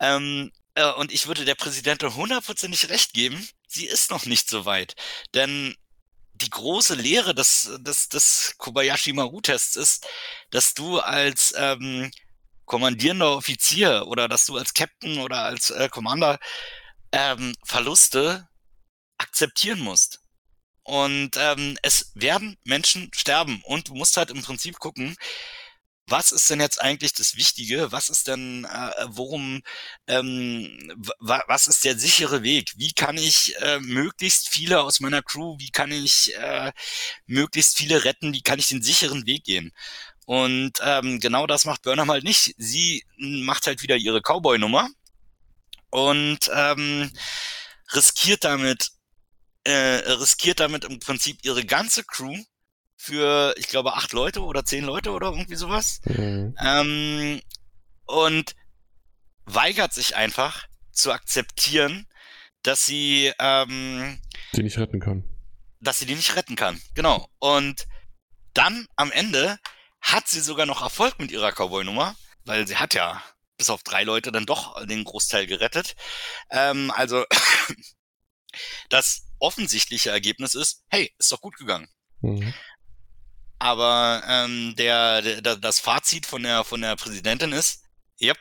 [0.01, 4.65] Ähm, äh, und ich würde der Präsidentin hundertprozentig recht geben, sie ist noch nicht so
[4.65, 4.95] weit.
[5.35, 5.75] Denn
[6.35, 10.07] die große Lehre des, des, des Kobayashi Maru-Tests ist,
[10.51, 12.11] dass du als ähm,
[12.67, 16.39] kommandierender Offizier oder dass du als Captain oder als äh, Commander
[17.13, 18.47] ähm, Verluste
[19.19, 20.21] akzeptieren musst.
[20.83, 25.17] Und ähm, es werden Menschen sterben und du musst halt im Prinzip gucken,
[26.09, 27.91] was ist denn jetzt eigentlich das Wichtige?
[27.91, 29.63] Was ist denn, äh, worum,
[30.07, 32.73] ähm, was ist der sichere Weg?
[32.77, 36.73] Wie kann ich äh, möglichst viele aus meiner Crew, wie kann ich äh,
[37.27, 38.33] möglichst viele retten?
[38.33, 39.73] Wie kann ich den sicheren Weg gehen?
[40.27, 42.55] Und ähm, genau das macht Burnham halt nicht.
[42.59, 44.89] Sie macht halt wieder ihre Cowboy-Nummer
[45.91, 47.11] und ähm,
[47.95, 48.91] riskiert damit
[49.65, 52.37] äh, riskiert damit im Prinzip ihre ganze Crew
[53.07, 56.01] für, ich glaube, acht Leute oder zehn Leute oder irgendwie sowas.
[56.05, 56.57] Mhm.
[56.61, 57.41] Ähm,
[58.05, 58.57] und
[59.45, 62.07] weigert sich einfach zu akzeptieren,
[62.63, 64.19] dass sie ähm,
[64.55, 65.25] die nicht retten kann.
[65.81, 67.29] Dass sie die nicht retten kann, genau.
[67.39, 67.87] Und
[68.55, 69.59] dann am Ende
[70.01, 73.23] hat sie sogar noch Erfolg mit ihrer Cowboy-Nummer, weil sie hat ja
[73.57, 75.95] bis auf drei Leute dann doch den Großteil gerettet.
[76.51, 77.25] Ähm, also
[78.89, 81.89] das offensichtliche Ergebnis ist, hey, ist doch gut gegangen.
[82.21, 82.53] Mhm.
[83.59, 87.83] Aber ähm, der, der, das Fazit von der, von der Präsidentin ist,
[88.21, 88.39] yep,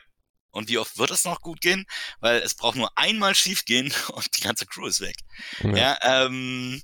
[0.50, 1.86] und wie oft wird es noch gut gehen?
[2.20, 5.16] Weil es braucht nur einmal schief gehen und die ganze Crew ist weg.
[5.62, 6.82] Ja, ja ähm,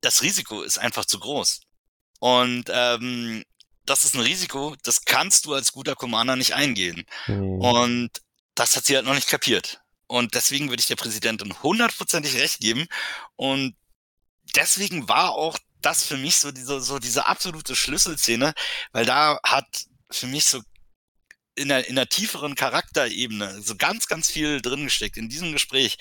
[0.00, 1.60] das Risiko ist einfach zu groß.
[2.18, 3.44] Und ähm,
[3.86, 7.04] das ist ein Risiko, das kannst du als guter Commander nicht eingehen.
[7.26, 7.60] Mhm.
[7.60, 8.10] Und
[8.54, 9.80] das hat sie halt noch nicht kapiert.
[10.06, 12.88] Und deswegen würde ich der Präsidentin hundertprozentig recht geben.
[13.36, 13.76] Und
[14.56, 18.54] deswegen war auch das für mich so diese, so diese absolute Schlüsselszene,
[18.92, 19.66] weil da hat
[20.10, 20.60] für mich so
[21.54, 25.98] in der, in der tieferen Charakterebene so ganz, ganz viel drin gesteckt in diesem Gespräch.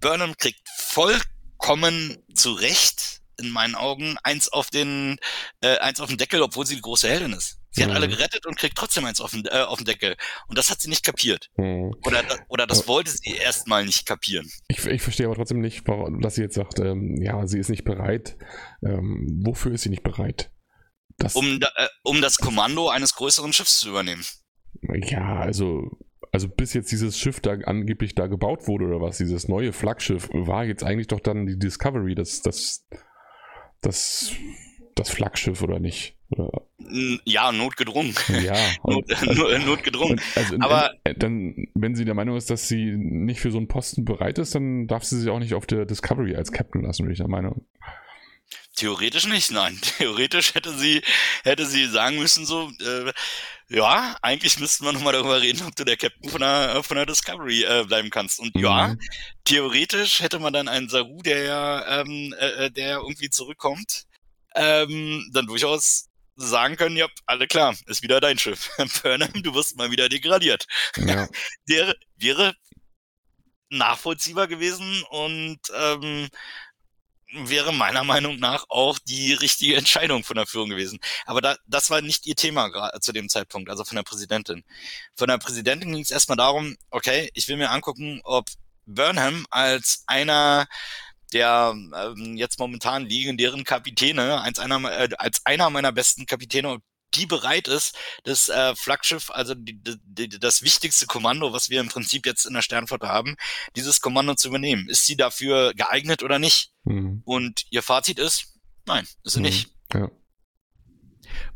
[0.00, 5.18] Burnham kriegt vollkommen zu Recht in meinen Augen eins auf den
[5.60, 7.57] äh, eins auf den Deckel, obwohl sie die große Heldin ist.
[7.70, 7.90] Sie mhm.
[7.90, 10.16] hat alle gerettet und kriegt trotzdem eins auf den, äh, auf den Deckel.
[10.48, 11.50] Und das hat sie nicht kapiert.
[11.56, 11.94] Mhm.
[12.04, 14.50] Oder, oder das wollte sie erstmal nicht kapieren.
[14.68, 15.84] Ich, ich verstehe aber trotzdem nicht,
[16.20, 18.36] dass sie jetzt sagt, ähm, ja, sie ist nicht bereit.
[18.82, 20.50] Ähm, wofür ist sie nicht bereit?
[21.18, 24.24] Das, um, äh, um das Kommando eines größeren Schiffs zu übernehmen.
[24.82, 25.98] Ja, also
[26.32, 30.28] also bis jetzt dieses Schiff da angeblich da gebaut wurde oder was, dieses neue Flaggschiff,
[30.32, 32.86] war jetzt eigentlich doch dann die Discovery, das, das,
[33.80, 34.32] das,
[34.94, 36.17] das Flaggschiff oder nicht?
[36.30, 36.62] Oder?
[37.24, 38.14] Ja, notgedrungen.
[38.42, 38.54] Ja,
[38.84, 40.20] Not, also, notgedrungen.
[40.34, 44.04] Also, Aber dann, wenn sie der Meinung ist, dass sie nicht für so einen Posten
[44.04, 47.12] bereit ist, dann darf sie sich auch nicht auf der Discovery als Captain lassen, bin
[47.12, 47.64] ich der Meinung.
[48.76, 49.78] Theoretisch nicht, nein.
[49.98, 51.02] Theoretisch hätte sie,
[51.42, 53.12] hätte sie sagen müssen, so, äh,
[53.70, 57.06] ja, eigentlich müssten wir nochmal darüber reden, ob du der Captain von der, von der
[57.06, 58.38] Discovery äh, bleiben kannst.
[58.38, 58.62] Und mhm.
[58.62, 58.96] ja,
[59.44, 64.06] theoretisch hätte man dann einen Saru, der ja, ähm, äh, äh der irgendwie zurückkommt,
[64.54, 66.07] ähm, dann durchaus
[66.38, 68.70] sagen können, ja, alle klar, ist wieder dein Schiff.
[69.02, 70.66] Burnham, du wirst mal wieder degradiert.
[70.96, 71.28] Ja.
[71.66, 72.54] wäre, wäre
[73.70, 76.28] nachvollziehbar gewesen und ähm,
[77.32, 81.00] wäre meiner Meinung nach auch die richtige Entscheidung von der Führung gewesen.
[81.26, 84.64] Aber da, das war nicht ihr Thema zu dem Zeitpunkt, also von der Präsidentin.
[85.16, 88.46] Von der Präsidentin ging es erstmal darum, okay, ich will mir angucken, ob
[88.86, 90.66] Burnham als einer
[91.32, 96.78] der ähm, jetzt momentan legendären Kapitäne, als einer, äh, als einer meiner besten Kapitäne,
[97.14, 101.88] die bereit ist, das äh, Flaggschiff, also die, die, das wichtigste Kommando, was wir im
[101.88, 103.36] Prinzip jetzt in der Sternflotte haben,
[103.76, 104.88] dieses Kommando zu übernehmen.
[104.88, 106.72] Ist sie dafür geeignet oder nicht?
[106.84, 107.22] Mhm.
[107.24, 109.46] Und ihr Fazit ist, nein, ist sie mhm.
[109.46, 109.70] nicht.
[109.92, 110.10] Ja.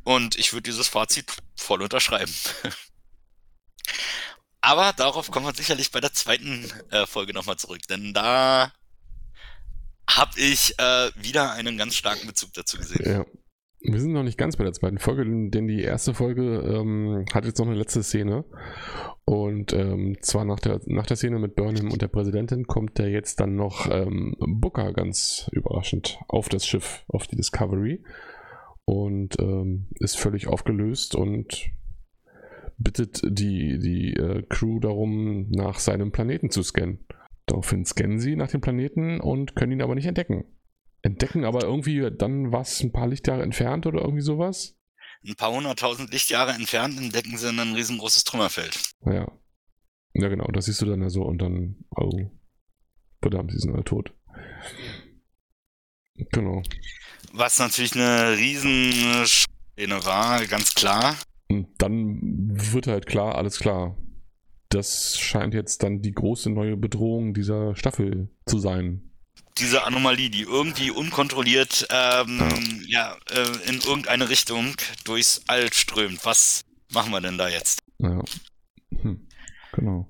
[0.05, 2.33] Und ich würde dieses Fazit voll unterschreiben.
[4.61, 8.73] Aber darauf kommen wir sicherlich bei der zweiten äh, Folge nochmal zurück, denn da
[10.23, 13.05] habe ich äh, wieder einen ganz starken Bezug dazu gesehen.
[13.05, 13.27] Ja.
[13.85, 17.45] Wir sind noch nicht ganz bei der zweiten Folge, denn die erste Folge ähm, hat
[17.45, 18.45] jetzt noch eine letzte Szene.
[19.25, 23.11] Und ähm, zwar nach der, nach der Szene mit Burnham und der Präsidentin kommt der
[23.11, 28.05] jetzt dann noch ähm, Booker ganz überraschend auf das Schiff, auf die Discovery.
[28.85, 31.71] Und ähm, ist völlig aufgelöst und
[32.79, 37.01] bittet die, die äh, Crew darum, nach seinem Planeten zu scannen.
[37.47, 40.45] Daraufhin scannen sie nach dem Planeten und können ihn aber nicht entdecken.
[41.03, 44.77] Entdecken aber irgendwie dann was ein paar Lichtjahre entfernt oder irgendwie sowas?
[45.27, 48.81] Ein paar hunderttausend Lichtjahre entfernt entdecken sie ein riesengroßes Trümmerfeld.
[49.07, 49.31] Ja.
[50.15, 52.31] Ja, genau, das siehst du dann ja so und dann, oh,
[53.21, 54.13] verdammt, sie sind alle tot.
[56.33, 56.63] Genau.
[57.33, 58.93] Was natürlich eine riesen
[59.25, 61.17] Szene war, ganz klar.
[61.49, 62.19] Und dann
[62.73, 63.97] wird halt klar, alles klar.
[64.73, 69.13] Das scheint jetzt dann die große neue Bedrohung dieser Staffel zu sein
[69.59, 73.17] diese Anomalie, die irgendwie unkontrolliert ähm, ja.
[73.17, 76.25] ja äh, in irgendeine Richtung durchs All strömt.
[76.25, 77.83] Was machen wir denn da jetzt?
[77.99, 78.23] Ja.
[79.03, 79.29] Hm.
[79.73, 80.09] Genau.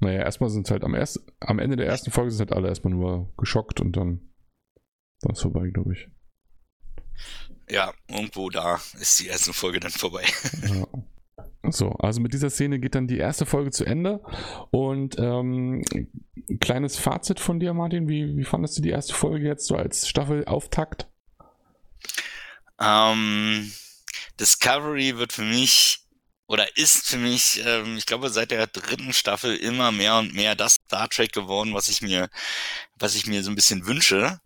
[0.00, 2.68] Naja, erstmal sind es halt am, erst, am Ende der ersten Folge sind halt alle
[2.68, 4.20] erstmal nur geschockt und dann
[5.22, 6.08] war es vorbei, glaube ich.
[7.68, 10.24] Ja, irgendwo da ist die erste Folge dann vorbei.
[10.66, 10.86] Ja.
[11.68, 14.22] So, also mit dieser Szene geht dann die erste Folge zu Ende.
[14.70, 15.84] Und ähm,
[16.60, 18.08] kleines Fazit von dir, Martin.
[18.08, 21.06] Wie, wie fandest du die erste Folge jetzt so als Staffelauftakt?
[22.80, 23.70] Ähm,
[24.38, 26.00] Discovery wird für mich
[26.46, 30.56] oder ist für mich, ähm, ich glaube, seit der dritten Staffel immer mehr und mehr
[30.56, 32.28] das Star Trek geworden, was ich mir,
[32.98, 34.40] was ich mir so ein bisschen wünsche.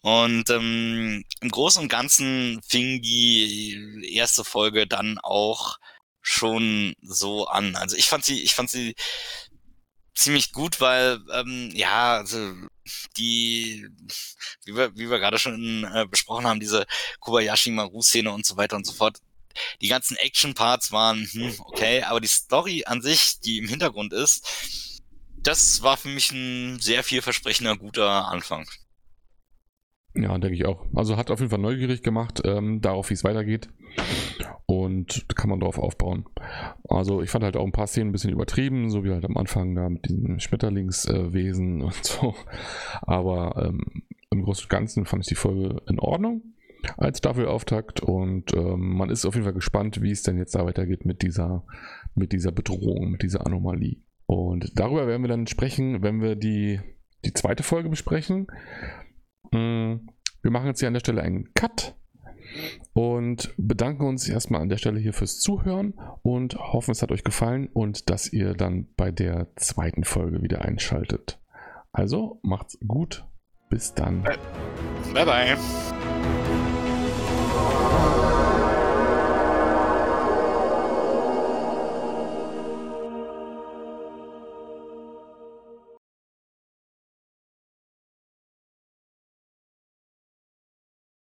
[0.00, 5.78] Und ähm, im Großen und Ganzen fing die erste Folge dann auch
[6.22, 7.76] schon so an.
[7.76, 8.94] Also ich fand sie, ich fand sie
[10.14, 12.54] ziemlich gut, weil ähm, ja, also
[13.16, 13.88] die,
[14.64, 16.86] wie wir, wie wir gerade schon äh, besprochen haben, diese
[17.20, 19.18] Kobayashi Maru-Szene und so weiter und so fort.
[19.80, 25.00] Die ganzen Action-Parts waren hm, okay, aber die Story an sich, die im Hintergrund ist,
[25.42, 28.68] das war für mich ein sehr vielversprechender, guter Anfang.
[30.14, 30.84] Ja, denke ich auch.
[30.94, 33.68] Also hat auf jeden Fall neugierig gemacht, ähm, darauf, wie es weitergeht.
[34.66, 36.24] Und kann man darauf aufbauen.
[36.88, 39.36] Also ich fand halt auch ein paar Szenen ein bisschen übertrieben, so wie halt am
[39.36, 42.34] Anfang da mit diesem Schmetterlingswesen und so.
[43.02, 46.42] Aber ähm, im Großen und Ganzen fand ich die Folge in Ordnung
[46.96, 50.64] als Staffelauftakt und ähm, man ist auf jeden Fall gespannt, wie es denn jetzt da
[50.64, 51.64] weitergeht mit dieser,
[52.14, 53.98] mit dieser Bedrohung, mit dieser Anomalie.
[54.26, 56.80] Und darüber werden wir dann sprechen, wenn wir die,
[57.24, 58.46] die zweite Folge besprechen.
[59.50, 60.06] Mm,
[60.42, 61.96] wir machen jetzt hier an der Stelle einen Cut
[62.92, 67.24] und bedanken uns erstmal an der Stelle hier fürs Zuhören und hoffen, es hat euch
[67.24, 71.38] gefallen und dass ihr dann bei der zweiten Folge wieder einschaltet.
[71.92, 73.24] Also macht's gut,
[73.68, 74.22] bis dann.
[75.12, 75.56] Bye bye.